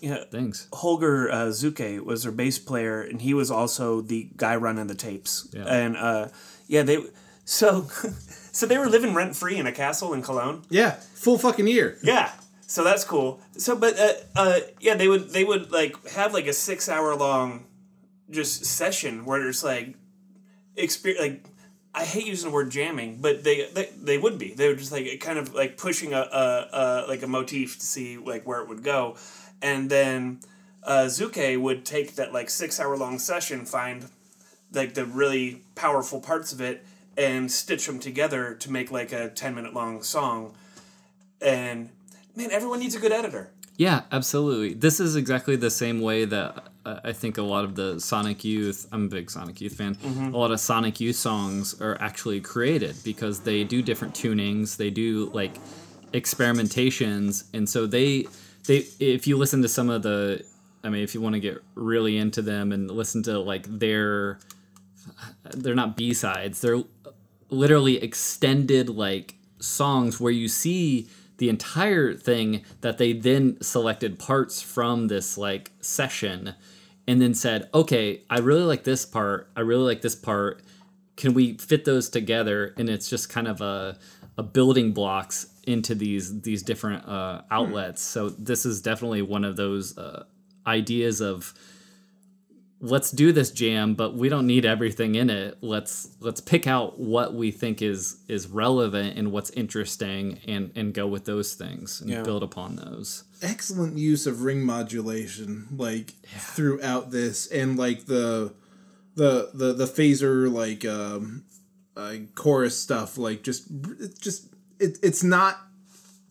Yeah. 0.00 0.24
things. 0.30 0.68
Holger 0.72 1.30
uh, 1.30 1.46
Czukay 1.52 2.00
was 2.00 2.22
their 2.22 2.32
bass 2.32 2.58
player, 2.58 3.02
and 3.02 3.20
he 3.20 3.34
was 3.34 3.50
also 3.50 4.00
the 4.00 4.30
guy 4.36 4.56
running 4.56 4.86
the 4.86 4.94
tapes. 4.94 5.48
Yeah. 5.52 5.64
And 5.64 5.96
uh, 5.96 6.28
yeah, 6.68 6.82
they 6.82 6.98
so 7.44 7.82
so 8.52 8.66
they 8.66 8.78
were 8.78 8.88
living 8.88 9.14
rent 9.14 9.36
free 9.36 9.56
in 9.56 9.66
a 9.66 9.72
castle 9.72 10.14
in 10.14 10.22
Cologne. 10.22 10.62
Yeah, 10.70 10.92
full 11.14 11.38
fucking 11.38 11.66
year. 11.66 11.98
Yeah. 12.02 12.30
So 12.66 12.82
that's 12.82 13.04
cool. 13.04 13.40
So, 13.58 13.76
but 13.76 13.98
uh, 14.00 14.12
uh, 14.34 14.60
yeah, 14.80 14.94
they 14.94 15.06
would 15.06 15.30
they 15.30 15.44
would 15.44 15.70
like 15.70 16.08
have 16.10 16.32
like 16.32 16.46
a 16.46 16.52
six 16.54 16.88
hour 16.88 17.14
long 17.14 17.66
just 18.30 18.64
session 18.64 19.24
where 19.24 19.48
it's 19.48 19.64
like 19.64 19.94
experience 20.76 21.20
like 21.20 21.44
I 21.94 22.04
hate 22.04 22.26
using 22.26 22.50
the 22.50 22.54
word 22.54 22.70
jamming, 22.70 23.18
but 23.20 23.44
they, 23.44 23.66
they 23.72 23.88
they 23.96 24.18
would 24.18 24.36
be. 24.36 24.52
They 24.52 24.68
were 24.68 24.74
just 24.74 24.90
like 24.90 25.20
kind 25.20 25.38
of 25.38 25.54
like 25.54 25.78
pushing 25.78 26.12
a, 26.12 26.18
a, 26.20 26.68
a 26.72 27.04
like 27.08 27.22
a 27.22 27.28
motif 27.28 27.78
to 27.78 27.86
see 27.86 28.18
like 28.18 28.46
where 28.46 28.60
it 28.60 28.68
would 28.68 28.82
go, 28.82 29.16
and 29.62 29.88
then 29.88 30.40
uh, 30.82 31.04
Czukay 31.04 31.60
would 31.60 31.84
take 31.84 32.16
that 32.16 32.32
like 32.32 32.50
six 32.50 32.80
hour 32.80 32.96
long 32.96 33.20
session, 33.20 33.64
find 33.64 34.06
like 34.72 34.94
the 34.94 35.04
really 35.04 35.62
powerful 35.76 36.20
parts 36.20 36.52
of 36.52 36.60
it, 36.60 36.84
and 37.16 37.50
stitch 37.50 37.86
them 37.86 38.00
together 38.00 38.54
to 38.54 38.72
make 38.72 38.90
like 38.90 39.12
a 39.12 39.28
ten 39.28 39.54
minute 39.54 39.72
long 39.72 40.02
song. 40.02 40.54
And 41.40 41.90
man, 42.34 42.50
everyone 42.50 42.80
needs 42.80 42.96
a 42.96 43.00
good 43.00 43.12
editor. 43.12 43.52
Yeah, 43.76 44.02
absolutely. 44.10 44.74
This 44.74 44.98
is 44.98 45.14
exactly 45.14 45.54
the 45.54 45.70
same 45.70 46.00
way 46.00 46.24
that 46.24 46.73
I 46.86 47.12
think 47.12 47.38
a 47.38 47.42
lot 47.42 47.64
of 47.64 47.74
the 47.74 47.98
Sonic 47.98 48.44
Youth, 48.44 48.86
I'm 48.92 49.06
a 49.06 49.08
big 49.08 49.30
Sonic 49.30 49.60
Youth 49.60 49.74
fan, 49.74 49.94
mm-hmm. 49.94 50.34
a 50.34 50.36
lot 50.36 50.50
of 50.50 50.60
Sonic 50.60 51.00
Youth 51.00 51.16
songs 51.16 51.80
are 51.80 51.96
actually 52.00 52.40
created 52.40 52.96
because 53.04 53.40
they 53.40 53.64
do 53.64 53.80
different 53.80 54.14
tunings, 54.14 54.76
they 54.76 54.90
do 54.90 55.30
like 55.32 55.54
experimentations, 56.12 57.44
and 57.54 57.68
so 57.68 57.86
they 57.86 58.26
they 58.66 58.86
if 59.00 59.26
you 59.26 59.36
listen 59.36 59.62
to 59.62 59.68
some 59.68 59.88
of 59.88 60.02
the 60.02 60.44
I 60.82 60.90
mean 60.90 61.02
if 61.02 61.14
you 61.14 61.20
want 61.20 61.34
to 61.34 61.40
get 61.40 61.62
really 61.74 62.18
into 62.18 62.42
them 62.42 62.72
and 62.72 62.90
listen 62.90 63.22
to 63.24 63.38
like 63.38 63.66
their 63.66 64.38
they're 65.54 65.74
not 65.74 65.96
B-sides, 65.96 66.60
they're 66.60 66.82
literally 67.50 68.02
extended 68.02 68.88
like 68.88 69.36
songs 69.58 70.20
where 70.20 70.32
you 70.32 70.48
see 70.48 71.08
the 71.38 71.48
entire 71.48 72.14
thing 72.14 72.64
that 72.80 72.98
they 72.98 73.12
then 73.12 73.60
selected 73.60 74.18
parts 74.18 74.62
from 74.62 75.08
this 75.08 75.36
like 75.36 75.72
session 75.80 76.54
and 77.06 77.20
then 77.20 77.34
said 77.34 77.68
okay 77.74 78.22
i 78.30 78.38
really 78.38 78.62
like 78.62 78.84
this 78.84 79.04
part. 79.06 79.50
I 79.56 79.60
really 79.60 79.84
like 79.84 80.02
this 80.02 80.14
part. 80.14 80.62
Can 81.16 81.32
we 81.34 81.56
fit 81.58 81.84
those 81.84 82.08
together? 82.08 82.74
And 82.76 82.88
it's 82.88 83.08
just 83.08 83.28
kind 83.28 83.46
of 83.46 83.60
a, 83.60 83.96
a 84.36 84.42
building 84.42 84.92
blocks 84.92 85.46
into 85.64 85.94
these 85.94 86.40
these 86.42 86.62
different 86.62 87.06
uh, 87.06 87.42
outlets. 87.50 88.02
So 88.02 88.28
this 88.30 88.66
is 88.66 88.82
definitely 88.82 89.22
one 89.22 89.44
of 89.44 89.56
those 89.56 89.96
uh, 89.96 90.24
ideas 90.66 91.20
of 91.20 91.54
let's 92.80 93.10
do 93.10 93.32
this 93.32 93.50
jam 93.50 93.94
but 93.94 94.14
we 94.14 94.28
don't 94.28 94.46
need 94.46 94.64
everything 94.66 95.14
in 95.14 95.30
it. 95.30 95.56
Let's 95.60 96.08
let's 96.20 96.40
pick 96.40 96.66
out 96.66 96.98
what 96.98 97.32
we 97.34 97.50
think 97.50 97.80
is 97.80 98.16
is 98.28 98.46
relevant 98.48 99.16
and 99.16 99.30
what's 99.32 99.50
interesting 99.50 100.40
and 100.46 100.70
and 100.74 100.92
go 100.92 101.06
with 101.06 101.24
those 101.24 101.54
things 101.54 102.00
and 102.00 102.10
Yeah. 102.10 102.22
build 102.22 102.42
upon 102.42 102.76
those 102.76 103.24
Excellent 103.44 103.96
use 103.98 104.26
of 104.26 104.42
ring 104.42 104.64
modulation, 104.64 105.68
like 105.76 106.10
throughout 106.36 107.10
this, 107.10 107.46
and 107.46 107.78
like 107.78 108.06
the 108.06 108.52
the 109.14 109.50
the 109.54 109.72
the 109.74 109.84
phaser 109.86 110.50
like 110.52 110.84
um, 110.84 111.44
uh, 111.96 112.14
chorus 112.34 112.78
stuff. 112.78 113.18
Like 113.18 113.42
just 113.42 113.68
just 114.20 114.48
it, 114.80 114.98
it's 115.02 115.22
not 115.22 115.58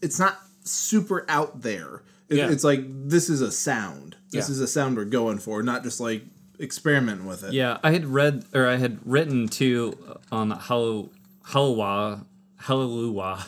it's 0.01 0.19
not 0.19 0.37
super 0.63 1.25
out 1.29 1.61
there. 1.61 2.01
It, 2.29 2.37
Yeah. 2.37 2.49
It's 2.51 2.63
like 2.63 2.81
this 2.89 3.29
is 3.29 3.41
a 3.41 3.51
sound. 3.51 4.15
This 4.31 4.49
Yeah. 4.49 4.53
is 4.53 4.59
a 4.61 4.67
sound 4.67 4.97
we're 4.97 5.05
going 5.05 5.37
for, 5.37 5.61
not 5.61 5.83
just 5.83 5.99
like 5.99 6.23
experimenting 6.59 7.25
with 7.25 7.43
it. 7.43 7.51
yeah 7.51 7.79
i 7.83 7.89
had 7.91 8.05
read 8.05 8.45
or 8.53 8.67
i 8.67 8.75
had 8.77 8.99
written 9.05 9.47
too 9.47 9.91
on 10.31 10.51
Halo 10.51 11.09
Halawa 11.47 12.25
Hallelujah 12.57 13.43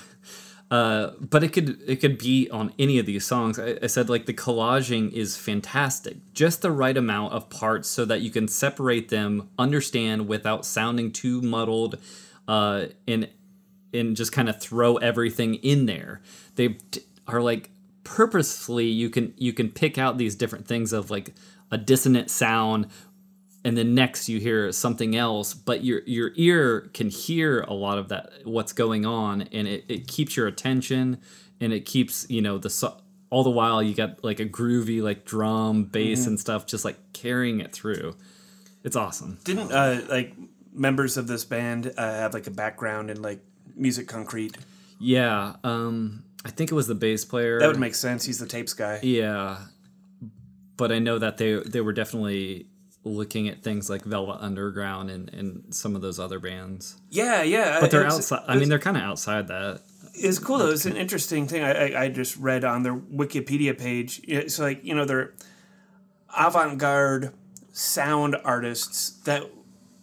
Uh, 0.75 1.13
but 1.21 1.41
it 1.41 1.53
could 1.53 1.79
it 1.87 2.01
could 2.01 2.17
be 2.17 2.49
on 2.49 2.73
any 2.77 2.99
of 2.99 3.05
these 3.05 3.25
songs. 3.25 3.57
I, 3.57 3.77
I 3.81 3.87
said 3.87 4.09
like 4.09 4.25
the 4.25 4.33
collaging 4.33 5.09
is 5.13 5.37
fantastic, 5.37 6.17
just 6.33 6.61
the 6.61 6.69
right 6.69 6.97
amount 6.97 7.31
of 7.31 7.49
parts 7.49 7.87
so 7.87 8.03
that 8.03 8.19
you 8.19 8.29
can 8.29 8.49
separate 8.49 9.07
them, 9.07 9.47
understand 9.57 10.27
without 10.27 10.65
sounding 10.65 11.13
too 11.13 11.41
muddled, 11.41 11.97
uh, 12.49 12.87
and 13.07 13.29
and 13.93 14.17
just 14.17 14.33
kind 14.33 14.49
of 14.49 14.59
throw 14.59 14.97
everything 14.97 15.55
in 15.55 15.85
there. 15.85 16.19
They 16.55 16.77
are 17.25 17.41
like 17.41 17.69
purposefully 18.03 18.87
you 18.87 19.09
can 19.09 19.33
you 19.37 19.53
can 19.53 19.69
pick 19.69 19.97
out 19.97 20.17
these 20.17 20.35
different 20.35 20.67
things 20.67 20.91
of 20.91 21.09
like 21.09 21.33
a 21.71 21.77
dissonant 21.77 22.29
sound 22.29 22.87
and 23.65 23.75
then 23.75 23.93
next 23.95 24.29
you 24.29 24.39
hear 24.39 24.71
something 24.71 25.15
else 25.15 25.53
but 25.53 25.83
your 25.83 26.01
your 26.05 26.31
ear 26.35 26.89
can 26.93 27.09
hear 27.09 27.61
a 27.61 27.73
lot 27.73 27.97
of 27.97 28.07
that 28.09 28.31
what's 28.45 28.71
going 28.71 29.05
on 29.05 29.41
and 29.51 29.67
it, 29.67 29.83
it 29.89 30.07
keeps 30.07 30.37
your 30.37 30.47
attention 30.47 31.17
and 31.59 31.73
it 31.73 31.85
keeps 31.85 32.25
you 32.29 32.41
know 32.41 32.57
the 32.57 32.93
all 33.31 33.43
the 33.43 33.49
while 33.49 33.81
you 33.83 33.93
got 33.93 34.23
like 34.23 34.39
a 34.39 34.45
groovy 34.45 35.01
like 35.01 35.25
drum 35.25 35.83
bass 35.83 36.27
and 36.27 36.39
stuff 36.39 36.65
just 36.65 36.85
like 36.85 36.97
carrying 37.11 37.59
it 37.59 37.73
through 37.73 38.15
it's 38.83 38.95
awesome 38.95 39.39
Didn't 39.43 39.71
uh, 39.71 40.01
like 40.07 40.33
members 40.71 41.17
of 41.17 41.27
this 41.27 41.43
band 41.43 41.91
uh, 41.97 42.01
have 42.13 42.33
like 42.33 42.47
a 42.47 42.51
background 42.51 43.09
in 43.09 43.21
like 43.21 43.39
musique 43.75 44.07
concrète? 44.07 44.55
yeah 44.99 45.55
um 45.63 46.23
i 46.45 46.51
think 46.51 46.71
it 46.71 46.75
was 46.75 46.87
the 46.87 46.95
bass 46.95 47.25
player 47.25 47.59
That 47.59 47.67
would 47.67 47.79
make 47.79 47.95
sense. 47.95 48.23
He's 48.25 48.37
the 48.39 48.45
tapes 48.45 48.73
guy. 48.73 48.99
Yeah, 49.01 49.57
but 50.77 50.91
I 50.91 50.99
know 50.99 51.17
that 51.17 51.37
they 51.37 51.55
they 51.55 51.81
were 51.81 51.91
definitely 51.93 52.67
looking 53.05 53.47
at 53.47 53.61
things 53.61 53.89
like 53.89 54.03
Velvet 54.03 54.39
Underground 54.41 55.09
and, 55.09 55.31
and 55.33 55.73
some 55.73 55.95
of 55.95 56.01
those 56.01 56.19
other 56.19 56.39
bands. 56.39 56.97
Yeah, 57.09 57.43
yeah. 57.43 57.79
But 57.79 57.91
they're 57.91 58.05
outside. 58.05 58.43
I 58.47 58.57
mean, 58.57 58.67
they're 58.67 58.79
kind 58.79 58.97
of 58.97 59.03
outside 59.03 59.47
that. 59.47 59.81
It's 60.13 60.39
cool 60.39 60.57
though. 60.57 60.71
It's 60.71 60.85
an 60.85 60.97
interesting 60.97 61.47
thing. 61.47 61.63
I, 61.63 61.93
I, 61.93 62.03
I 62.03 62.09
just 62.09 62.35
read 62.37 62.63
on 62.65 62.83
their 62.83 62.95
Wikipedia 62.95 63.77
page. 63.77 64.21
It's 64.23 64.59
like 64.59 64.83
you 64.83 64.95
know 64.95 65.05
they're 65.05 65.33
avant-garde 66.37 67.31
sound 67.71 68.35
artists 68.43 69.11
that 69.23 69.43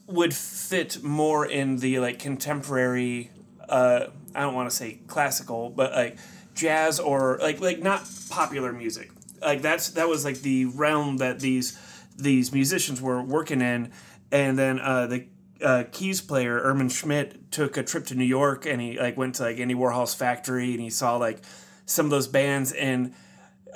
would 0.06 0.35
fit 0.35 1.02
more 1.02 1.44
in 1.44 1.78
the 1.78 1.99
like 1.99 2.18
contemporary. 2.18 3.30
Uh, 3.68 4.06
I 4.35 4.42
don't 4.42 4.54
want 4.54 4.71
to 4.71 4.76
say 4.76 5.00
classical, 5.06 5.71
but 5.71 5.92
like 5.92 6.18
jazz 6.54 7.00
or 7.00 7.38
like 7.40 7.61
like 7.61 7.82
not 7.82 8.09
popular 8.30 8.73
music. 8.73 9.11
Like 9.40 9.62
that's 9.62 9.90
that 9.90 10.09
was 10.09 10.25
like 10.25 10.40
the 10.42 10.66
realm 10.66 11.16
that 11.16 11.40
these 11.40 11.78
these 12.16 12.52
musicians 12.52 13.00
were 13.00 13.23
working 13.23 13.61
in, 13.61 13.90
and 14.31 14.59
then 14.59 14.78
uh, 14.78 15.07
the 15.07 15.26
uh, 15.62 15.85
keys 15.92 16.21
player 16.21 16.61
Irmin 16.61 16.90
Schmidt 16.90 17.50
took 17.50 17.76
a 17.76 17.83
trip 17.83 18.07
to 18.07 18.14
New 18.14 18.25
York 18.25 18.66
and 18.66 18.81
he 18.81 18.99
like 18.99 19.16
went 19.16 19.37
to 19.37 19.45
like 19.45 19.61
Andy 19.61 19.75
Warhol's 19.75 20.14
factory 20.14 20.73
and 20.73 20.81
he 20.81 20.90
saw 20.90 21.16
like 21.16 21.40
some 21.87 22.07
of 22.07 22.11
those 22.11 22.26
bands 22.26 22.73
and 22.73 23.14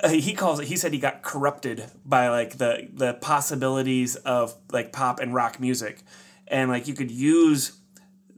uh, 0.03 0.09
he 0.09 0.33
calls 0.33 0.59
it 0.59 0.67
he 0.67 0.75
said 0.75 0.93
he 0.93 0.99
got 0.99 1.21
corrupted 1.21 1.85
by 2.05 2.29
like 2.29 2.57
the 2.57 2.87
the 2.93 3.13
possibilities 3.15 4.15
of 4.17 4.55
like 4.71 4.91
pop 4.91 5.19
and 5.19 5.33
rock 5.33 5.59
music. 5.59 6.01
And 6.47 6.69
like 6.69 6.87
you 6.87 6.93
could 6.93 7.11
use 7.11 7.79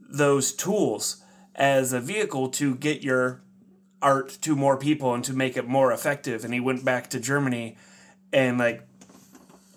those 0.08 0.52
tools 0.52 1.22
as 1.54 1.92
a 1.92 2.00
vehicle 2.00 2.48
to 2.48 2.74
get 2.74 3.02
your 3.02 3.42
art 4.02 4.30
to 4.40 4.56
more 4.56 4.76
people 4.76 5.14
and 5.14 5.22
to 5.24 5.32
make 5.32 5.56
it 5.56 5.68
more 5.68 5.92
effective. 5.92 6.44
And 6.44 6.54
he 6.54 6.60
went 6.60 6.84
back 6.84 7.10
to 7.10 7.20
Germany 7.20 7.76
and 8.32 8.58
like 8.58 8.86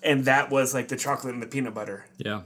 and 0.04 0.24
that 0.26 0.50
was 0.50 0.74
like 0.74 0.88
the 0.88 0.96
chocolate 0.96 1.34
and 1.34 1.42
the 1.42 1.46
peanut 1.46 1.74
butter 1.74 2.06
Yeah. 2.18 2.42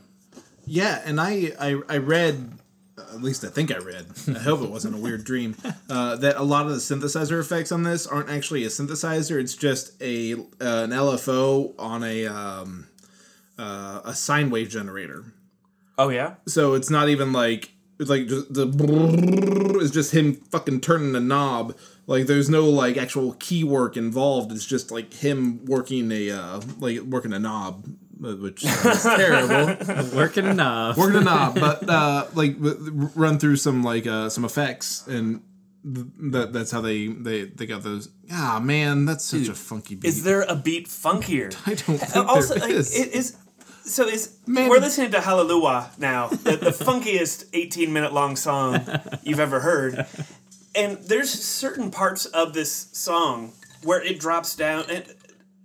Yeah, 0.71 1.01
and 1.05 1.19
I, 1.19 1.53
I 1.59 1.81
I 1.89 1.97
read, 1.97 2.53
at 2.99 3.23
least 3.23 3.43
I 3.43 3.49
think 3.49 3.73
I 3.73 3.79
read. 3.79 4.05
I 4.29 4.39
hope 4.41 4.61
it 4.61 4.69
wasn't 4.69 4.95
a 4.97 4.99
weird 4.99 5.25
dream. 5.25 5.57
Uh, 5.91 6.17
that 6.17 6.37
a 6.37 6.43
lot 6.43 6.67
of 6.67 6.73
the 6.73 6.77
synthesizer 6.77 7.41
effects 7.41 7.73
on 7.73 7.83
this 7.83 8.07
aren't 8.07 8.29
actually 8.29 8.63
a 8.65 8.69
synthesizer. 8.69 9.41
It's 9.41 9.55
just 9.57 9.93
a 10.03 10.35
uh, 10.35 10.37
an 10.61 10.91
LFO 10.91 11.73
on 11.79 12.05
a 12.05 12.27
um, 12.27 12.87
uh, 13.59 14.03
a 14.05 14.15
sine 14.15 14.51
wave 14.51 14.69
generator. 14.69 15.25
oh 15.97 16.11
yeah 16.11 16.35
So 16.47 16.75
it's 16.75 16.91
not 16.91 17.09
even 17.09 17.33
like 17.33 17.71
it's 17.99 18.11
like 18.11 18.27
just 18.29 18.53
the 18.53 18.67
is 19.81 19.91
just 19.91 20.13
him 20.13 20.35
fucking 20.35 20.83
turning 20.83 21.17
a 21.17 21.21
knob. 21.21 21.75
Like 22.09 22.27
there's 22.27 22.49
no 22.51 22.65
like 22.69 22.97
actual 22.97 23.35
key 23.35 23.63
work 23.65 23.97
involved. 23.97 24.51
It's 24.51 24.65
just 24.67 24.91
like 24.91 25.13
him 25.13 25.65
working 25.67 26.11
a 26.11 26.31
uh, 26.33 26.61
like 26.81 27.01
working 27.01 27.33
a 27.35 27.39
knob, 27.39 27.85
uh, 28.25 28.35
which 28.37 28.63
sounds 28.63 29.03
terrible. 29.23 30.17
Working 30.17 30.47
enough. 30.47 30.97
Working 30.97 31.19
a 31.19 31.25
knob, 31.25 31.55
but 31.61 31.89
uh, 31.89 32.27
like 32.35 32.55
w- 32.57 32.75
w- 32.79 33.11
run 33.15 33.39
through 33.39 33.57
some 33.57 33.83
like 33.85 34.07
uh, 34.07 34.29
some 34.31 34.45
effects 34.45 35.07
and. 35.07 35.43
th- 35.85 36.07
That 36.33 36.53
that's 36.53 36.71
how 36.73 36.81
they 36.83 37.09
they 37.09 37.45
they 37.45 37.67
got 37.67 37.83
those. 37.83 38.09
Ah 38.33 38.59
man, 38.61 39.05
that's 39.07 39.25
such 39.25 39.49
a 39.49 39.55
funky 39.55 39.95
beat. 39.95 40.09
is 40.09 40.23
there 40.25 40.43
a 40.49 40.57
beat 40.57 40.89
funkier 40.89 41.49
I 41.71 41.75
don't 41.75 41.99
think 41.99 42.27
also 42.29 42.55
there 42.55 42.69
like, 42.69 42.73
it 43.03 43.09
is 43.21 43.37
so 43.85 44.03
is 44.07 44.37
Man. 44.47 44.69
we're 44.69 44.81
listening 44.81 45.13
to 45.13 45.21
Hallelujah 45.21 45.91
now, 45.99 46.29
the, 46.29 46.57
the 46.57 46.73
funkiest 46.73 47.45
18 47.55 47.93
minute 47.93 48.13
long 48.13 48.37
song 48.37 48.81
you've 49.23 49.41
ever 49.41 49.61
heard. 49.61 50.05
And 50.79 50.99
there's 50.99 51.31
certain 51.31 51.91
parts 51.91 52.25
of 52.25 52.55
this 52.55 52.89
song 52.93 53.53
where 53.83 54.01
it 54.01 54.21
drops 54.21 54.55
down 54.55 54.85
and 54.89 55.05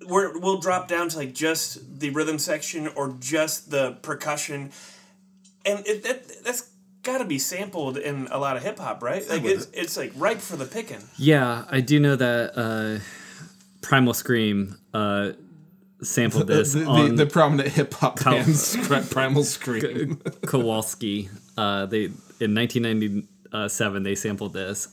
where 0.08 0.26
it 0.36 0.42
will 0.42 0.60
drop 0.60 0.88
down 0.88 1.08
to 1.10 1.18
like 1.18 1.36
just 1.36 2.00
the 2.00 2.10
rhythm 2.10 2.40
section 2.40 2.88
or 2.88 3.16
just 3.20 3.70
the 3.70 3.92
percussion. 4.02 4.72
And 5.66 5.86
it, 5.86 6.04
that 6.04 6.44
that's 6.44 6.72
got 7.04 7.20
to 7.20 7.26
be 7.26 7.38
sampled 7.38 7.98
in 7.98 8.28
a 8.32 8.40
lot 8.40 8.58
of 8.58 8.64
hip 8.64 8.80
hop, 8.80 9.04
right? 9.04 9.28
Like 9.30 9.44
it's, 9.44 9.68
it's 9.72 9.98
like 9.98 10.14
ripe 10.16 10.40
for 10.40 10.56
the 10.56 10.66
picking. 10.66 11.04
Yeah, 11.18 11.66
I 11.70 11.82
do 11.82 12.00
know 12.00 12.16
that 12.16 12.54
uh, 12.58 13.00
Primal 13.82 14.16
Scream 14.16 14.80
uh, 14.96 15.34
sampled 16.02 16.48
this 16.48 16.74
the, 16.74 16.86
on 16.86 17.16
the 17.16 17.28
prominent 17.28 17.70
hip 17.70 17.94
hop 17.94 18.24
bands, 18.24 18.76
Primal 19.12 19.44
Scream. 19.44 20.20
Kowalski. 20.48 21.30
Uh, 21.56 21.86
they 21.86 22.06
in 22.40 22.56
1997 22.56 24.02
they 24.02 24.16
sampled 24.16 24.54
this. 24.54 24.88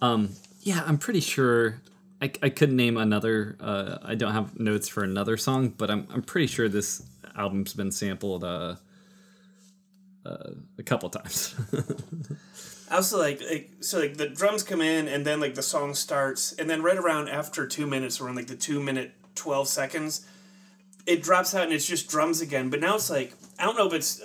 Um, 0.00 0.30
yeah, 0.60 0.82
I'm 0.86 0.98
pretty 0.98 1.20
sure. 1.20 1.80
I, 2.20 2.30
I 2.42 2.48
couldn't 2.48 2.76
name 2.76 2.96
another. 2.96 3.56
Uh, 3.60 3.98
I 4.02 4.14
don't 4.14 4.32
have 4.32 4.58
notes 4.58 4.88
for 4.88 5.04
another 5.04 5.36
song, 5.36 5.68
but 5.68 5.90
I'm 5.90 6.06
I'm 6.12 6.22
pretty 6.22 6.46
sure 6.46 6.68
this 6.68 7.02
album's 7.36 7.74
been 7.74 7.92
sampled 7.92 8.42
uh, 8.42 8.76
uh, 10.24 10.50
a 10.78 10.82
couple 10.82 11.10
times. 11.10 11.54
also 12.90 13.18
like, 13.18 13.40
like 13.48 13.70
so 13.80 13.98
like 13.98 14.16
the 14.16 14.28
drums 14.28 14.62
come 14.62 14.80
in 14.80 15.08
and 15.08 15.24
then 15.24 15.40
like 15.40 15.54
the 15.54 15.62
song 15.62 15.94
starts 15.94 16.52
and 16.52 16.68
then 16.68 16.82
right 16.82 16.96
around 16.96 17.28
after 17.28 17.66
two 17.66 17.86
minutes 17.86 18.20
around 18.20 18.36
like 18.36 18.46
the 18.46 18.56
two 18.56 18.80
minute 18.80 19.12
12 19.34 19.68
seconds 19.68 20.26
it 21.06 21.22
drops 21.22 21.54
out 21.54 21.64
and 21.64 21.72
it's 21.72 21.86
just 21.86 22.08
drums 22.08 22.40
again 22.40 22.70
but 22.70 22.80
now 22.80 22.94
it's 22.94 23.10
like 23.10 23.32
i 23.58 23.64
don't 23.64 23.76
know 23.76 23.86
if 23.86 23.92
it's 23.92 24.22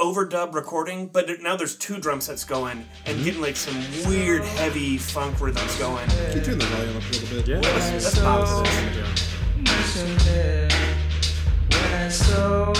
overdub 0.00 0.54
recording 0.54 1.06
but 1.06 1.28
now 1.42 1.54
there's 1.56 1.76
two 1.76 1.98
drum 1.98 2.20
sets 2.20 2.42
going 2.44 2.84
and 3.06 3.18
hmm. 3.18 3.24
getting 3.24 3.40
like 3.40 3.56
some 3.56 3.76
weird 4.08 4.42
heavy 4.42 4.96
funk 4.98 5.40
rhythms 5.40 5.76
going. 5.78 6.08
Can 6.08 6.38
you 6.38 6.44
turn 6.44 6.58
the 6.58 6.64
volume 6.66 6.96
up 6.96 7.02
a 7.02 7.12
little 7.12 7.36
bit? 7.36 7.48
yeah, 7.48 7.60
that's 7.60 8.18
positive 8.18 8.72
When 11.70 11.94
I 11.94 12.08
saw 12.08 12.74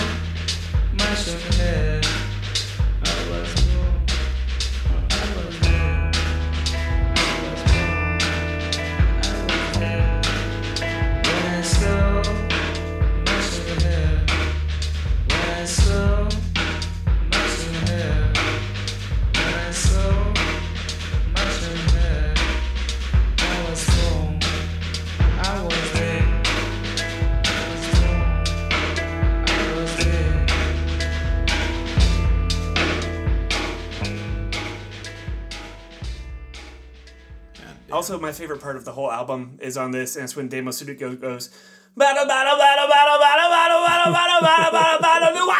also 37.91 38.19
my 38.19 38.31
favorite 38.31 38.61
part 38.61 38.75
of 38.75 38.85
the 38.85 38.91
whole 38.91 39.11
album 39.11 39.57
is 39.61 39.77
on 39.77 39.91
this 39.91 40.15
and 40.15 40.23
it's 40.23 40.35
when 40.35 40.47
Damo 40.47 40.71
Suzuki 40.71 41.15
goes 41.15 41.49
battle 41.95 42.25
battle 42.25 42.57
battle 42.57 42.87
battle 42.87 43.19
battle 43.19 43.49
battle 43.49 44.13
battle 44.13 44.41
battle 44.41 44.41
battle 44.41 44.71
battle 44.71 44.99
battle 45.01 45.31
battle 45.31 45.55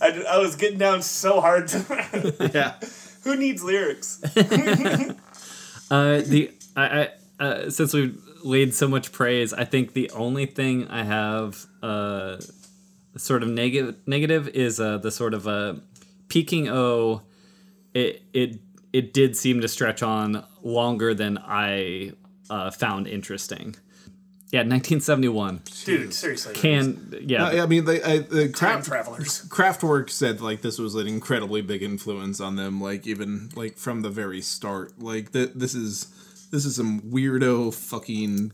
I, 0.00 0.34
I 0.34 0.38
was 0.38 0.56
getting 0.56 0.78
down 0.78 1.02
so 1.02 1.40
hard 1.40 1.68
to 1.68 1.78
that. 1.78 2.50
Yeah. 2.54 2.74
Who 3.24 3.36
needs 3.36 3.62
lyrics? 3.62 4.22
Uh, 5.88 6.20
the 6.26 6.50
I, 6.74 7.08
I 7.38 7.44
uh, 7.44 7.70
since 7.70 7.94
we've 7.94 8.20
laid 8.42 8.74
so 8.74 8.88
much 8.88 9.12
praise, 9.12 9.52
I 9.52 9.64
think 9.64 9.92
the 9.92 10.10
only 10.10 10.44
thing 10.44 10.88
I 10.88 11.04
have 11.04 11.64
uh, 11.80 12.38
sort 13.16 13.44
of 13.44 13.48
negative 13.48 13.94
negative 14.04 14.48
is 14.48 14.80
uh, 14.80 14.98
the 14.98 15.12
sort 15.12 15.32
of 15.32 15.46
uh, 15.46 15.74
peaking 16.26 16.68
O 16.68 17.22
it 17.94 18.22
it 18.32 18.65
it 18.96 19.12
did 19.12 19.36
seem 19.36 19.60
to 19.60 19.68
stretch 19.68 20.02
on 20.02 20.42
longer 20.62 21.12
than 21.12 21.36
I 21.36 22.12
uh, 22.48 22.70
found 22.70 23.06
interesting. 23.06 23.76
Yeah, 24.52 24.60
1971. 24.60 25.60
Dude, 25.84 26.14
seriously. 26.14 26.54
Can 26.54 27.14
yeah, 27.20 27.44
I 27.44 27.64
I 27.64 27.66
mean, 27.66 27.84
they, 27.84 28.02
I, 28.02 28.18
the 28.20 28.48
time 28.48 28.82
craft, 28.82 28.86
travelers. 28.86 29.48
Kraftwerk 29.48 30.08
said 30.08 30.40
like 30.40 30.62
this 30.62 30.78
was 30.78 30.94
an 30.94 31.06
incredibly 31.06 31.60
big 31.60 31.82
influence 31.82 32.40
on 32.40 32.56
them. 32.56 32.80
Like 32.80 33.06
even 33.06 33.50
like 33.54 33.76
from 33.76 34.00
the 34.00 34.08
very 34.08 34.40
start. 34.40 34.98
Like 34.98 35.32
th- 35.32 35.50
this 35.54 35.74
is 35.74 36.06
this 36.50 36.64
is 36.64 36.76
some 36.76 37.02
weirdo 37.02 37.74
fucking 37.74 38.52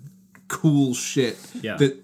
cool 0.48 0.92
shit. 0.94 1.38
Yeah. 1.60 1.76
That 1.76 2.01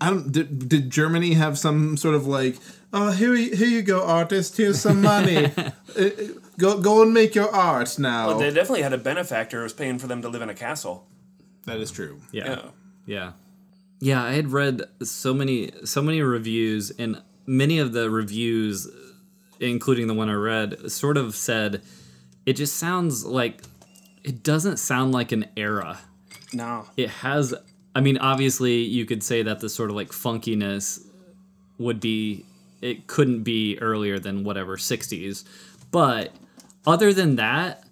I 0.00 0.10
don't. 0.10 0.30
Did, 0.30 0.68
did 0.68 0.90
Germany 0.90 1.34
have 1.34 1.58
some 1.58 1.96
sort 1.96 2.14
of 2.14 2.26
like? 2.26 2.56
Oh, 2.92 3.10
here, 3.12 3.34
you- 3.34 3.54
here 3.56 3.68
you 3.68 3.82
go, 3.82 4.04
artist. 4.06 4.56
Here's 4.56 4.80
some 4.80 5.02
money. 5.02 5.52
Uh, 5.98 6.02
uh, 6.02 6.10
go, 6.58 6.78
go 6.78 7.00
and 7.00 7.14
make 7.14 7.34
your 7.34 7.48
art 7.50 7.98
now. 7.98 8.26
Well, 8.26 8.38
they 8.38 8.50
definitely 8.50 8.82
had 8.82 8.92
a 8.92 8.98
benefactor 8.98 9.56
who 9.58 9.62
was 9.62 9.72
paying 9.72 9.98
for 9.98 10.06
them 10.08 10.20
to 10.20 10.28
live 10.28 10.42
in 10.42 10.50
a 10.50 10.54
castle. 10.54 11.06
that 11.64 11.78
is 11.78 11.90
true. 11.90 12.20
yeah. 12.32 12.44
Yeah. 12.50 12.62
Yeah. 13.06 13.32
Yeah, 14.00 14.22
I 14.22 14.32
had 14.32 14.52
read 14.52 14.82
so 15.02 15.32
many 15.32 15.70
so 15.86 16.02
many 16.02 16.20
reviews 16.20 16.90
and 16.98 17.22
many 17.46 17.78
of 17.78 17.92
the 17.94 18.10
reviews 18.10 18.86
including 19.58 20.06
the 20.06 20.12
one 20.12 20.28
I 20.28 20.34
read 20.34 20.90
sort 20.92 21.16
of 21.16 21.34
said 21.34 21.80
it 22.44 22.54
just 22.56 22.76
sounds 22.76 23.24
like 23.24 23.62
it 24.22 24.42
doesn't 24.42 24.76
sound 24.76 25.12
like 25.12 25.32
an 25.32 25.46
era. 25.56 25.98
No. 26.52 26.84
It 26.98 27.08
has 27.08 27.54
I 27.96 28.00
mean 28.00 28.18
obviously 28.18 28.76
you 28.82 29.06
could 29.06 29.22
say 29.22 29.42
that 29.42 29.60
the 29.60 29.68
sort 29.70 29.88
of 29.90 29.96
like 29.96 30.10
funkiness 30.10 31.00
would 31.78 31.98
be 31.98 32.44
it 32.82 33.06
couldn't 33.06 33.42
be 33.42 33.78
earlier 33.80 34.18
than 34.18 34.44
whatever 34.44 34.76
60s. 34.76 35.44
But 35.90 36.32
other 36.86 37.12
than 37.14 37.36
that, 37.36 37.84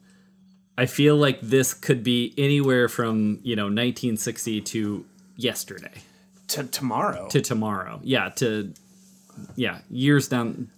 I 0.77 0.85
feel 0.87 1.17
like 1.17 1.41
this 1.41 1.73
could 1.73 2.03
be 2.05 2.35
anywhere 2.37 2.89
from, 2.89 3.41
you 3.43 3.57
know, 3.57 3.65
1960 3.65 4.61
to 4.61 5.07
yesterday 5.37 6.03
To 6.49 6.65
tomorrow. 6.65 7.29
to 7.29 7.41
tomorrow. 7.41 8.01
Yeah, 8.05 8.29
to 8.37 8.75
yeah, 9.57 9.79
years 9.91 10.29
down 10.29 10.71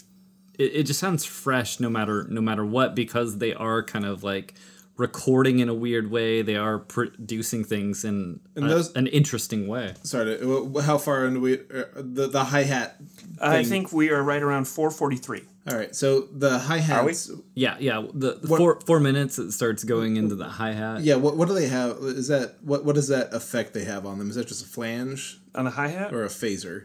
it, 0.58 0.70
it 0.74 0.82
just 0.84 1.00
sounds 1.00 1.24
fresh 1.24 1.80
no 1.80 1.90
matter 1.90 2.26
no 2.30 2.40
matter 2.40 2.64
what 2.64 2.94
because 2.94 3.38
they 3.38 3.52
are 3.54 3.82
kind 3.82 4.04
of 4.06 4.22
like 4.22 4.54
recording 4.96 5.58
in 5.58 5.68
a 5.68 5.74
weird 5.74 6.10
way. 6.10 6.42
They 6.42 6.56
are 6.56 6.78
producing 6.78 7.64
things 7.64 8.04
in 8.04 8.40
a- 8.56 8.60
those- 8.60 8.92
an 8.94 9.06
interesting 9.08 9.66
way. 9.68 9.94
Sorry. 10.02 10.38
to- 10.38 10.80
How 10.82 10.98
far 10.98 11.26
into 11.26 11.40
we 11.40 11.54
uh, 11.58 11.84
the 11.96 12.26
the 12.28 12.44
hi 12.44 12.62
hat? 12.64 12.96
I 13.40 13.62
think 13.64 13.92
we 13.92 14.10
are 14.10 14.22
right 14.22 14.42
around 14.42 14.66
443. 14.68 15.42
All 15.68 15.76
right. 15.76 15.94
So 15.94 16.28
the 16.32 16.58
hi 16.58 16.78
hats. 16.78 17.30
Yeah, 17.54 17.76
yeah. 17.80 18.06
The, 18.14 18.34
the 18.40 18.48
four 18.48 18.80
four 18.86 19.00
minutes 19.00 19.38
it 19.38 19.50
starts 19.52 19.82
going 19.84 20.16
into 20.16 20.34
the 20.36 20.48
hi 20.48 20.72
hat. 20.72 21.00
Yeah. 21.02 21.16
What 21.16 21.36
what 21.36 21.48
do 21.48 21.54
they 21.54 21.66
have? 21.68 21.98
Is 22.02 22.28
that 22.28 22.54
what 22.62 22.84
what 22.84 22.96
is 22.96 23.08
that 23.08 23.34
effect 23.34 23.74
they 23.74 23.84
have 23.84 24.06
on 24.06 24.18
them? 24.18 24.30
Is 24.30 24.36
that 24.36 24.46
just 24.46 24.64
a 24.64 24.68
flange 24.68 25.40
On 25.54 25.64
the 25.64 25.72
hi 25.72 25.88
hat? 25.88 26.12
or 26.14 26.24
a 26.24 26.28
phaser? 26.28 26.84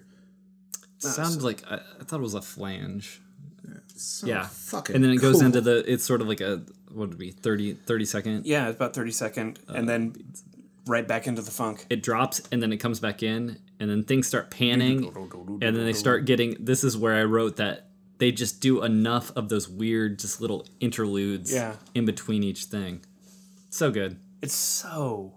sounds 0.98 1.44
like 1.44 1.64
I, 1.70 1.76
I 2.00 2.04
thought 2.04 2.20
it 2.20 2.24
was 2.24 2.34
a 2.36 2.42
flange. 2.42 3.22
So 3.96 4.26
Yeah, 4.28 4.48
Fucking. 4.48 4.96
and 4.96 5.04
then 5.04 5.12
it 5.12 5.18
goes 5.18 5.38
cool. 5.38 5.46
into 5.46 5.62
the. 5.62 5.84
It's 5.92 6.04
sort 6.04 6.22
of 6.22 6.28
like 6.28 6.42
a 6.42 6.62
what 6.94 7.10
would 7.10 7.14
it 7.14 7.18
be 7.20 7.32
30, 7.32 7.74
30 7.74 8.06
second. 8.06 8.46
Yeah, 8.46 8.68
it's 8.68 8.76
about 8.76 8.94
30 8.94 9.12
second. 9.12 9.60
Uh, 9.70 9.74
and 9.74 9.90
then 9.90 10.16
right 10.88 11.08
back 11.08 11.28
into 11.28 11.42
the 11.42 11.52
funk. 11.52 11.86
It 11.90 12.04
drops 12.04 12.42
and 12.52 12.62
then 12.62 12.72
it 12.72 12.78
comes 12.78 13.00
back 13.00 13.24
in, 13.24 13.58
and 13.80 13.90
then 13.90 14.04
things 14.04 14.28
start 14.28 14.52
panning, 14.52 15.06
and 15.62 15.76
then 15.76 15.86
they 15.86 15.94
start 15.94 16.26
getting. 16.26 16.58
This 16.60 16.84
is 16.84 16.98
where 16.98 17.16
I 17.16 17.24
wrote 17.24 17.58
that 17.58 17.88
they 18.18 18.32
just 18.32 18.62
do 18.62 18.84
enough 18.84 19.32
of 19.36 19.50
those 19.50 19.68
weird, 19.68 20.20
just 20.20 20.42
little 20.42 20.68
interludes. 20.80 21.52
Yeah. 21.52 21.76
in 21.96 22.06
between 22.06 22.44
each 22.44 22.66
thing. 22.66 23.02
So 23.70 23.90
good. 23.90 24.20
It's 24.42 24.54
so 24.54 25.34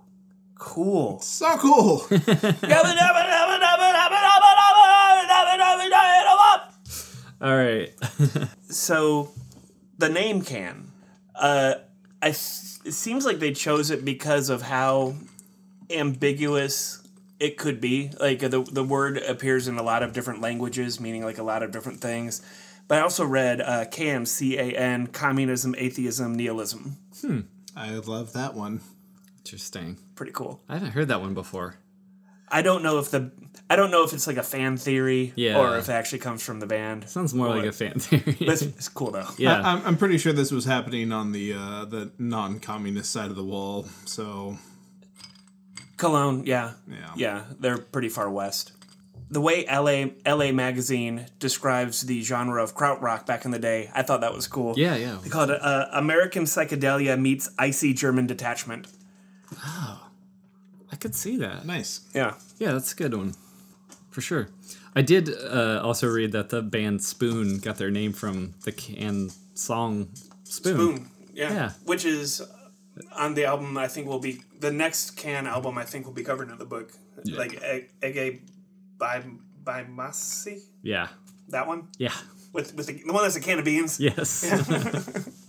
cool. 0.58 1.20
so 1.20 1.56
cool. 1.56 2.06
All 7.40 7.56
right. 7.56 7.92
so 8.70 9.32
the 9.98 10.08
name 10.08 10.42
can 10.42 10.90
uh 11.34 11.74
i 12.22 12.26
th- 12.30 12.78
it 12.84 12.92
seems 12.92 13.24
like 13.24 13.38
they 13.38 13.52
chose 13.52 13.90
it 13.90 14.04
because 14.04 14.50
of 14.50 14.62
how 14.62 15.14
ambiguous 15.90 17.06
it 17.40 17.56
could 17.58 17.80
be 17.80 18.10
like 18.20 18.38
the 18.40 18.62
the 18.72 18.84
word 18.84 19.18
appears 19.18 19.68
in 19.68 19.76
a 19.78 19.82
lot 19.82 20.02
of 20.02 20.12
different 20.12 20.40
languages 20.40 21.00
meaning 21.00 21.22
like 21.24 21.38
a 21.38 21.42
lot 21.42 21.62
of 21.62 21.70
different 21.70 22.00
things 22.00 22.42
but 22.88 22.98
i 22.98 23.00
also 23.00 23.24
read 23.24 23.60
uh 23.60 23.84
can 23.86 24.24
c-a-n 24.26 25.06
communism 25.08 25.74
atheism 25.78 26.34
nihilism 26.34 26.96
Hmm. 27.20 27.40
I 27.76 27.90
love 27.94 28.34
that 28.34 28.54
one. 28.54 28.80
Interesting. 29.38 29.98
pretty 30.14 30.32
cool 30.32 30.60
I 30.68 30.74
haven't 30.74 30.92
heard 30.92 31.08
that 31.08 31.20
one 31.20 31.34
before. 31.34 31.76
I 32.48 32.62
don't 32.62 32.82
know 32.82 32.98
if 32.98 33.10
the 33.10 33.30
i 33.70 33.76
don't 33.76 33.90
know 33.90 34.04
if 34.04 34.12
it's 34.12 34.26
like 34.26 34.36
a 34.36 34.42
fan 34.42 34.76
theory 34.76 35.32
Yeah. 35.36 35.58
or 35.58 35.78
if 35.78 35.88
it 35.88 35.92
actually 35.92 36.18
comes 36.20 36.42
from 36.42 36.60
the 36.60 36.66
band 36.66 37.08
Sounds 37.08 37.32
more 37.34 37.48
like 37.48 37.64
a 37.66 37.72
fan 37.72 37.98
theory. 37.98 38.36
but 38.40 38.48
it's, 38.48 38.62
it's 38.62 38.88
cool 38.88 39.10
though 39.10 39.28
yeah. 39.38 39.60
I, 39.60 39.72
I'm 39.72 39.86
I'm 39.86 39.96
pretty 39.96 40.18
sure 40.18 40.32
this 40.32 40.50
was 40.52 40.64
happening 40.64 41.12
on 41.12 41.32
the 41.32 41.52
uh, 41.54 41.84
the 41.86 42.10
non-communist 42.18 43.10
side 43.10 43.30
of 43.30 43.36
the 43.36 43.44
wall. 43.44 43.86
So 44.04 44.58
Cologne, 45.96 46.42
yeah. 46.44 46.72
Yeah. 46.88 47.10
Yeah, 47.16 47.44
they're 47.60 47.78
pretty 47.78 48.08
far 48.08 48.28
west. 48.30 48.72
The 49.30 49.40
way 49.40 49.64
LA 49.66 50.06
LA 50.26 50.52
magazine 50.52 51.26
describes 51.38 52.02
the 52.02 52.20
genre 52.22 52.62
of 52.62 52.74
krautrock 52.76 53.26
back 53.26 53.44
in 53.44 53.50
the 53.52 53.58
day, 53.58 53.90
I 53.94 54.02
thought 54.02 54.20
that 54.20 54.34
was 54.34 54.46
cool. 54.46 54.74
yeah, 54.76 54.96
yeah. 54.96 55.18
They 55.22 55.28
called 55.30 55.50
it 55.50 55.60
uh, 55.62 55.86
American 55.92 56.44
psychedelia 56.44 57.18
meets 57.18 57.48
icy 57.58 57.94
German 57.94 58.26
detachment. 58.26 58.86
I 60.92 60.96
could 60.96 61.14
see 61.14 61.36
that. 61.38 61.64
nice. 61.66 62.00
Yeah. 62.14 62.34
Yeah, 62.58 62.72
that's 62.72 62.92
a 62.92 62.96
good 62.96 63.14
one. 63.14 63.34
For 64.10 64.20
sure. 64.20 64.48
I 64.94 65.02
did 65.02 65.28
uh, 65.28 65.80
also 65.82 66.06
read 66.08 66.32
that 66.32 66.50
the 66.50 66.62
band 66.62 67.02
Spoon 67.02 67.58
got 67.58 67.76
their 67.78 67.90
name 67.90 68.12
from 68.12 68.54
the 68.64 68.70
can 68.72 69.30
song 69.54 70.08
Spoon. 70.44 70.76
Boom. 70.76 71.10
Yeah. 71.32 71.52
Yeah. 71.52 71.70
Which 71.84 72.04
is 72.04 72.42
on 73.16 73.34
the 73.34 73.44
album 73.44 73.76
I 73.76 73.88
think 73.88 74.06
will 74.06 74.20
be 74.20 74.42
the 74.60 74.70
next 74.70 75.12
can 75.16 75.46
album 75.48 75.78
I 75.78 75.84
think 75.84 76.06
will 76.06 76.12
be 76.12 76.22
covered 76.22 76.48
in 76.50 76.58
the 76.58 76.64
book. 76.64 76.92
Like 77.24 77.54
E- 77.54 77.86
Ege 78.02 78.40
by 78.98 79.24
Bamyasi? 79.64 80.60
Yeah. 80.82 81.08
That 81.48 81.66
one? 81.66 81.88
Yeah. 81.98 82.12
With 82.52 82.74
with 82.74 82.86
the, 82.86 83.02
the 83.04 83.12
one 83.12 83.24
that's 83.24 83.36
a 83.36 83.40
can 83.40 83.58
of 83.58 83.64
beans. 83.64 83.98
Yes. 83.98 84.44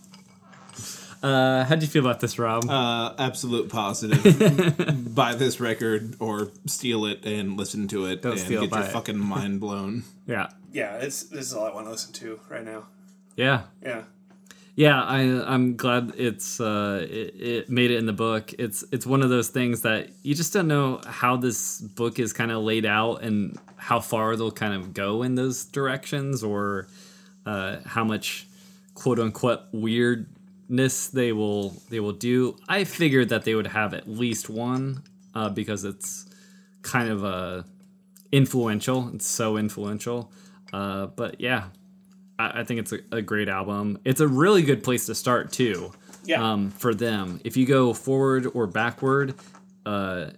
uh, 1.26 1.66
how 1.66 1.76
do 1.76 1.84
you 1.84 1.92
feel 1.92 2.06
about 2.06 2.20
this, 2.20 2.38
Rob? 2.38 2.70
Uh, 2.70 3.14
absolute 3.18 3.70
positive. 3.70 5.16
buy 5.16 5.34
this 5.34 5.60
record 5.60 6.16
or 6.20 6.52
steal 6.68 7.06
it 7.06 7.26
and 7.26 7.58
listen 7.58 7.88
to 7.88 8.06
it 8.06 8.24
and 8.24 8.40
steal, 8.40 8.62
get 8.68 8.72
your 8.72 8.86
it. 8.86 8.92
fucking 8.92 9.18
mind 9.18 9.60
blown. 9.60 10.04
yeah. 10.28 10.50
Yeah, 10.72 10.98
it's 10.98 11.24
this 11.24 11.48
is 11.48 11.54
all 11.54 11.66
I 11.66 11.74
want 11.74 11.88
to 11.88 11.92
listen 11.92 12.14
to 12.14 12.40
right 12.48 12.64
now. 12.64 12.86
Yeah. 13.36 13.64
Yeah. 13.82 14.04
Yeah, 14.76 15.02
I 15.02 15.22
I'm 15.52 15.78
glad 15.78 16.14
it's 16.18 16.60
uh 16.60 17.08
it, 17.10 17.34
it 17.40 17.70
made 17.70 17.90
it 17.92 17.98
in 17.98 18.06
the 18.06 18.14
book. 18.14 18.54
It's 18.60 18.84
it's 18.92 19.06
one 19.08 19.24
of 19.24 19.30
those 19.30 19.48
things 19.48 19.82
that 19.82 20.10
you 20.22 20.36
just 20.36 20.54
don't 20.54 20.68
know 20.68 21.02
how 21.08 21.38
this 21.38 21.80
book 21.82 22.20
is 22.20 22.34
kind 22.34 22.52
of 22.52 22.62
laid 22.62 22.86
out 22.86 23.24
and 23.24 23.58
how 23.78 24.00
far 24.00 24.36
they'll 24.36 24.52
kind 24.52 24.74
of 24.74 24.94
go 24.94 25.24
in 25.24 25.36
those 25.36 25.66
directions 25.66 26.44
or 26.44 26.88
uh 27.46 27.78
how 27.86 28.04
much 28.04 28.48
quote 28.96 29.18
unquote 29.18 29.62
weirdness 30.70 31.08
they 31.08 31.32
will 31.32 31.70
they 31.90 32.00
will 32.00 32.14
do. 32.14 32.56
I 32.68 32.84
figured 32.84 33.30
that 33.30 33.44
they 33.44 33.56
would 33.56 33.68
have 33.68 33.94
at 33.94 34.08
least 34.08 34.50
one 34.50 35.04
uh 35.34 35.50
because 35.50 35.84
it's 35.84 36.26
kind 36.82 37.10
of 37.10 37.24
uh 37.24 37.64
influential. 38.32 39.10
It's 39.14 39.28
so 39.28 39.58
influential. 39.58 40.32
Uh 40.74 41.08
but 41.08 41.40
yeah, 41.40 41.66
I, 42.40 42.62
I 42.62 42.64
think 42.64 42.80
it's 42.82 42.92
a, 42.94 43.00
a 43.12 43.22
great 43.22 43.50
album. 43.50 44.00
It's 44.06 44.22
a 44.22 44.28
really 44.28 44.62
good 44.62 44.84
place 44.84 45.06
to 45.08 45.16
start 45.16 45.52
too. 45.52 45.94
Yeah. 46.26 46.42
Um, 46.42 46.72
for 46.72 46.96
them, 46.96 47.40
if 47.44 47.56
you 47.56 47.68
go 47.68 47.94
forward 47.94 48.48
or 48.56 48.66
backward, 48.66 49.36
uh, 49.86 50.32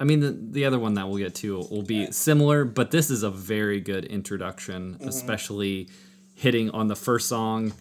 I 0.00 0.04
mean 0.04 0.20
the 0.20 0.30
the 0.50 0.64
other 0.64 0.78
one 0.78 0.94
that 0.94 1.06
we'll 1.06 1.18
get 1.18 1.34
to 1.36 1.58
will 1.70 1.82
be 1.82 2.10
similar, 2.10 2.64
but 2.64 2.90
this 2.90 3.10
is 3.10 3.22
a 3.22 3.30
very 3.30 3.80
good 3.80 4.06
introduction, 4.06 4.96
especially 5.02 5.88
hitting 6.34 6.70
on 6.70 6.88
the 6.88 6.96
first 6.96 7.28
song. 7.28 7.74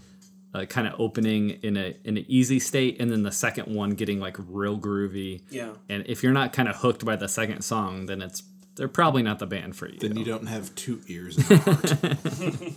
Uh, 0.53 0.65
kind 0.65 0.85
of 0.85 0.99
opening 0.99 1.51
in 1.63 1.77
a 1.77 1.95
in 2.03 2.17
an 2.17 2.25
easy 2.27 2.59
state, 2.59 2.99
and 2.99 3.09
then 3.09 3.23
the 3.23 3.31
second 3.31 3.73
one 3.73 3.91
getting 3.91 4.19
like 4.19 4.35
real 4.37 4.77
groovy. 4.77 5.41
Yeah. 5.49 5.69
And 5.87 6.03
if 6.07 6.23
you're 6.23 6.33
not 6.33 6.51
kind 6.51 6.67
of 6.67 6.75
hooked 6.75 7.05
by 7.05 7.15
the 7.15 7.29
second 7.29 7.61
song, 7.61 8.07
then 8.07 8.21
it's 8.21 8.43
they're 8.75 8.89
probably 8.89 9.23
not 9.23 9.39
the 9.39 9.45
band 9.47 9.77
for 9.77 9.87
you. 9.87 9.97
Then 9.97 10.17
you 10.17 10.25
don't 10.25 10.47
have 10.47 10.75
two 10.75 11.01
ears 11.07 11.37
in 11.37 11.43
your 11.49 11.59
heart. 11.59 12.73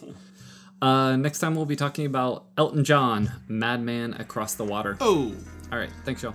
Uh, 0.82 1.16
next 1.16 1.38
time 1.40 1.54
we'll 1.54 1.64
be 1.66 1.76
talking 1.76 2.06
about 2.06 2.44
Elton 2.56 2.84
John, 2.84 3.32
Madman 3.48 4.14
Across 4.14 4.54
the 4.54 4.64
Water. 4.64 4.96
oh. 5.00 5.34
All 5.72 5.78
right, 5.78 5.90
thanks, 6.04 6.22
y'all. 6.22 6.34